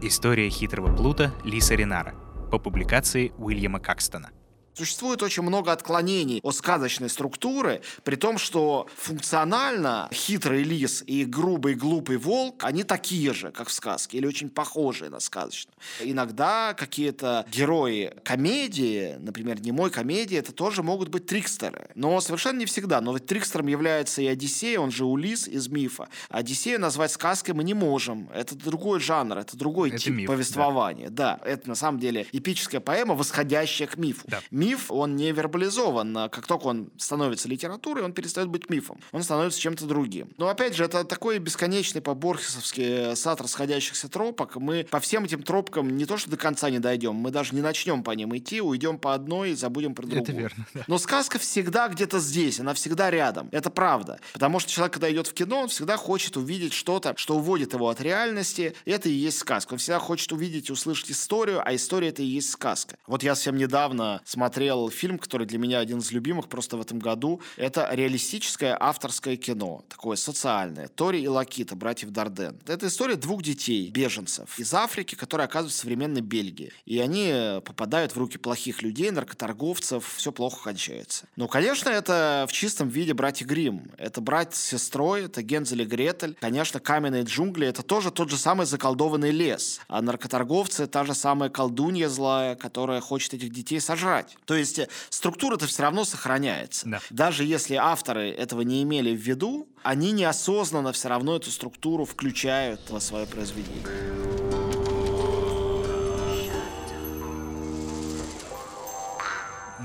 История 0.02 0.50
хитрого 0.50 0.95
плута 0.95 1.34
Лиса 1.43 1.76
Ренара 1.76 2.13
по 2.49 2.59
публикации 2.59 3.31
Уильяма 3.38 3.79
Какстона. 3.79 4.31
Существует 4.80 5.22
очень 5.22 5.44
много 5.44 5.74
отклонений 5.74 6.39
от 6.42 6.56
сказочной 6.56 7.10
структуры, 7.10 7.82
при 8.06 8.15
том, 8.15 8.38
что 8.38 8.88
функционально 8.96 10.08
хитрый 10.13 10.63
лис 10.63 11.04
и 11.06 11.26
грубый 11.26 11.74
глупый 11.74 12.15
волк, 12.15 12.63
они 12.63 12.84
такие 12.84 13.34
же, 13.34 13.52
как 13.52 13.68
в 13.68 13.74
сказке, 13.74 14.20
или 14.20 14.26
очень 14.26 14.50
похожие 14.50 15.10
на 15.10 15.20
сказочную. 15.20 15.76
Иногда 16.00 16.74
какие-то 16.74 17.46
герои 17.52 18.13
комедии, 18.24 19.18
например, 19.20 19.60
немой 19.60 19.89
комедии, 19.89 20.38
это 20.38 20.54
тоже 20.54 20.82
могут 20.82 21.10
быть 21.10 21.26
трикстеры. 21.26 21.89
Но 21.96 22.22
совершенно 22.22 22.60
не 22.60 22.65
всегда. 22.65 23.02
Но 23.02 23.12
ведь 23.12 23.26
трикстером 23.26 23.68
является 23.68 24.22
и 24.22 24.28
Одиссей, 24.28 24.78
он 24.78 24.92
же 24.92 25.04
Улис 25.04 25.46
из 25.46 25.68
мифа. 25.68 26.08
Одиссея 26.30 26.78
назвать 26.78 27.12
сказкой 27.12 27.54
мы 27.54 27.65
не 27.65 27.74
можем. 27.74 28.30
Это 28.34 28.56
другой 28.56 29.02
жанр, 29.02 29.39
это 29.39 29.58
другой 29.58 29.89
Это 29.89 29.98
тип 29.98 30.13
миф, 30.13 30.28
повествования. 30.28 31.10
Да. 31.10 31.38
это 31.44 31.68
на 31.68 31.76
самом 31.76 32.00
деле 32.00 32.28
эпическая 32.32 32.80
поэма, 32.80 33.13
восходящая 33.13 33.89
к 33.89 33.98
мифу. 33.98 34.22
Да. 34.28 34.39
Миф, 34.52 34.68
он 34.89 35.15
не 35.15 35.32
вербализован. 35.32 36.17
А 36.17 36.29
Как 36.29 36.47
только 36.47 36.65
он 36.65 36.89
становится 36.97 37.47
литературой, 37.47 38.03
он 38.03 38.13
перестает 38.13 38.49
быть 38.49 38.69
мифом. 38.69 38.99
Он 39.12 39.23
становится 39.23 39.60
чем-то 39.60 39.86
другим. 39.86 40.29
Но 40.38 40.49
опять 40.49 40.75
же, 40.75 40.84
это 40.84 41.03
такой 41.03 41.39
бесконечный 41.39 42.01
по-борхесовски 42.01 43.15
сад 43.15 43.41
расходящихся 43.41 44.10
тропок. 44.10 44.55
Мы 44.55 44.86
по 44.89 44.99
всем 44.99 45.25
этим 45.25 45.43
тропкам 45.43 45.95
не 45.97 46.05
то 46.05 46.17
что 46.17 46.29
до 46.29 46.38
конца 46.38 46.69
не 46.69 46.79
дойдем, 46.79 47.15
мы 47.15 47.32
даже 47.32 47.55
не 47.55 47.62
начнем 47.62 48.03
по 48.03 48.12
ним 48.12 48.36
идти, 48.38 48.62
уйдем 48.62 48.97
по 48.97 49.13
одной 49.13 49.51
и 49.51 49.55
забудем 49.55 49.95
про 49.95 50.03
другую. 50.05 50.23
Это 50.23 50.32
верно, 50.32 50.65
да. 50.73 50.84
Но 50.88 50.97
сказка 50.97 51.39
всегда 51.39 51.88
где-то 51.88 52.19
здесь, 52.19 52.60
она 52.60 52.73
всегда 52.73 53.10
рядом. 53.10 53.49
Это 53.51 53.69
правда. 53.69 54.19
Потому 54.34 54.60
что 54.60 54.71
человек, 54.71 54.93
когда 54.93 55.12
идет 55.12 55.27
в 55.27 55.34
кино, 55.34 55.62
он 55.62 55.67
всегда 55.69 55.97
хочет 55.97 56.38
увидеть 56.38 56.73
что-то, 56.73 57.13
что 57.17 57.36
уводит 57.36 57.73
его 57.73 57.89
от 57.89 58.01
реальности. 58.01 58.75
Это 58.86 59.10
и 59.10 59.13
есть 59.13 59.39
сказка. 59.39 59.73
Он 59.73 59.79
всегда 59.79 59.99
хочет 59.99 60.32
увидеть 60.32 60.69
и 60.69 60.73
услышать 60.73 61.12
историю, 61.12 61.62
а 61.65 61.75
история 61.75 62.10
это 62.10 62.21
и 62.21 62.25
есть 62.25 62.51
сказка. 62.51 62.97
Вот 63.08 63.23
я 63.23 63.36
совсем 63.36 63.58
недавно 63.58 64.21
смотрел 64.25 64.59
посмотрел 64.60 64.89
фильм, 64.89 65.17
который 65.17 65.48
для 65.48 65.58
меня 65.58 65.80
один 65.80 66.00
из 66.00 66.12
любимых 66.12 66.50
просто 66.50 66.76
в 66.76 66.82
этом 66.82 67.00
году. 67.00 67.39
Это 67.56 67.88
реалистическое 67.93 68.76
авторское 68.78 69.38
кино, 69.38 69.86
такое 69.88 70.17
социальное. 70.17 70.89
Тори 70.89 71.22
и 71.22 71.28
Лакита, 71.28 71.78
братьев 71.78 72.10
Дарден. 72.10 72.60
Это 72.67 72.88
история 72.88 73.15
двух 73.15 73.41
детей, 73.41 73.89
беженцев 73.89 74.60
из 74.60 74.74
Африки, 74.74 75.15
которые 75.15 75.45
оказываются 75.45 75.80
в 75.80 75.82
современной 75.84 76.19
Бельгии. 76.19 76.74
И 76.86 77.00
они 77.00 77.62
попадают 77.63 78.13
в 78.13 78.17
руки 78.17 78.38
плохих 78.38 78.82
людей, 78.82 79.12
наркоторговцев, 79.12 80.04
все 80.17 80.34
плохо 80.34 80.62
кончается. 80.65 81.26
Ну, 81.38 81.48
конечно, 81.48 81.89
это 81.89 82.45
в 82.50 82.52
чистом 82.52 82.89
виде 82.89 83.13
братья 83.13 83.45
Грим. 83.45 83.89
Это 83.98 84.19
брать 84.19 84.56
с 84.56 84.62
сестрой, 84.62 85.26
это 85.26 85.41
Гензель 85.41 85.84
и 85.84 85.86
Гретель. 85.86 86.36
Конечно, 86.41 86.82
каменные 86.82 87.24
джунгли— 87.24 87.65
это 87.69 87.82
тоже 87.82 88.12
тот 88.12 88.30
же 88.30 88.36
самый 88.38 88.65
заколдованный 88.65 89.32
лес. 89.32 89.80
А 89.88 90.02
наркоторговцы— 90.02 90.86
та 90.88 91.06
же 91.06 91.13
самая 91.13 91.50
колдунья 91.50 92.10
злая, 92.10 92.56
которая 92.56 93.00
хочет 93.00 93.36
этих 93.36 93.52
детей 93.52 93.80
сожрать. 93.80 94.36
То 94.49 94.55
есть 94.55 94.79
э, 94.79 94.88
структура-то 95.12 95.67
все 95.67 95.83
равно 95.83 96.05
сохраняется. 96.05 96.89
Да. 96.89 96.99
Даже 97.12 97.43
если 97.43 97.75
авторы 97.75 98.31
этого 98.31 98.62
не 98.62 98.81
имели 98.81 99.15
в 99.15 99.19
виду, 99.19 99.67
они 99.83 100.12
неосознанно 100.12 100.91
все 100.91 101.07
равно 101.07 101.35
эту 101.35 101.51
структуру 101.51 102.03
включают 102.03 102.81
во 102.89 102.99
свое 102.99 103.27
произведение. 103.27 104.38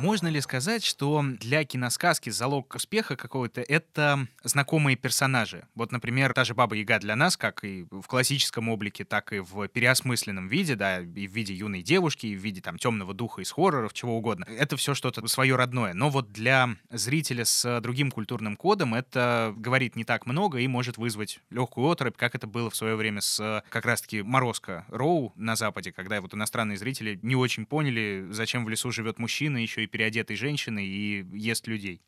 Можно 0.05 0.29
ли 0.29 0.43
сказать, 0.43 0.85
что 0.85 1.25
для 1.40 1.64
киносказки 1.64 2.29
залог 2.29 2.75
успеха 2.75 3.17
какого-то— 3.17 3.62
это 3.69 4.27
знакомые 4.43 4.99
персонажи? 4.99 5.67
Вот, 5.75 5.93
например, 5.93 6.35
та 6.35 6.45
же 6.45 6.53
Баба 6.53 6.77
Яга 6.77 6.99
для 6.99 7.17
нас, 7.17 7.38
как 7.38 7.64
и 7.64 7.87
в 7.90 8.03
классическом 8.03 8.69
облике, 8.69 9.07
так 9.07 9.33
и 9.33 9.38
в 9.38 9.67
переосмысленном 9.67 10.47
виде, 10.49 10.75
да, 10.75 11.01
и 11.01 11.27
в 11.27 11.33
виде 11.33 11.55
юной 11.55 11.81
девушки, 11.81 12.27
и 12.27 12.37
в 12.37 12.38
виде 12.38 12.61
там 12.61 12.77
темного 12.77 13.14
духа 13.14 13.40
из 13.40 13.51
хорроров, 13.51 13.95
чего 13.95 14.19
угодно. 14.19 14.45
Это 14.47 14.77
все 14.77 14.95
что-то 14.95 15.27
свое 15.27 15.57
родное. 15.57 15.95
Но 15.95 16.11
вот 16.11 16.33
для 16.33 16.77
зрителя 16.90 17.47
с 17.47 17.81
другим 17.81 18.11
культурным 18.11 18.57
кодом 18.57 18.95
это 18.95 19.55
говорит 19.57 19.97
не 19.97 20.05
так 20.05 20.27
много 20.27 20.59
и 20.59 20.69
может 20.69 20.99
вызвать 20.99 21.40
легкую 21.49 21.88
оторопь, 21.88 22.19
как 22.19 22.35
это 22.35 22.47
было 22.47 22.69
в 22.69 22.77
свое 22.77 22.95
время 22.95 23.23
с 23.23 23.64
как 23.71 23.87
раз-таки 23.87 24.21
Морозко 24.21 24.85
Роу 24.88 25.33
на 25.35 25.57
Западе, 25.57 25.93
когда 25.93 26.21
вот 26.21 26.35
иностранные 26.35 26.77
зрители 26.77 27.19
не 27.23 27.37
очень 27.37 27.64
поняли, 27.64 28.27
зачем 28.33 28.67
в 28.67 28.69
лесу 28.69 28.93
живет 28.93 29.19
мужчина, 29.19 29.57
еще 29.57 29.83
и 29.83 29.94
переодетой 29.95 30.35
женщины 30.35 30.85
и 30.85 31.25
ест 31.35 31.69
людей. 31.69 32.01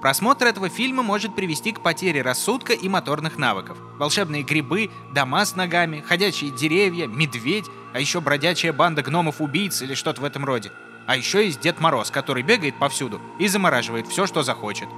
Просмотр 0.00 0.46
этого 0.46 0.70
фильма 0.70 1.02
может 1.02 1.36
привести 1.36 1.72
к 1.72 1.82
потере 1.82 2.22
рассудка 2.22 2.72
и 2.72 2.88
моторных 2.88 3.36
навыков. 3.36 3.76
Волшебные 3.98 4.44
грибы, 4.44 4.88
дома 5.14 5.44
с 5.44 5.54
ногами, 5.54 6.00
ходячие 6.00 6.52
деревья, 6.52 7.06
медведь, 7.06 7.66
а 7.92 8.00
еще 8.00 8.22
бродячая 8.22 8.72
банда 8.72 9.02
гномов-убийц 9.02 9.82
или 9.82 9.92
что-то 9.92 10.22
в 10.22 10.24
этом 10.24 10.42
роде. 10.46 10.72
А 11.06 11.16
еще 11.16 11.44
есть 11.44 11.60
Дед 11.60 11.80
Мороз, 11.80 12.10
который 12.10 12.42
бегает 12.42 12.78
повсюду 12.78 13.20
и 13.38 13.46
замораживает 13.46 14.06
все, 14.06 14.26
что 14.26 14.42
захочет. 14.42 14.88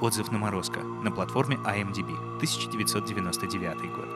Отзыв 0.00 0.32
на 0.32 0.38
Морозко 0.38 0.80
на 0.80 1.12
платформе 1.12 1.56
IMDb, 1.64 2.16
1999 2.38 3.92
год. 3.92 4.09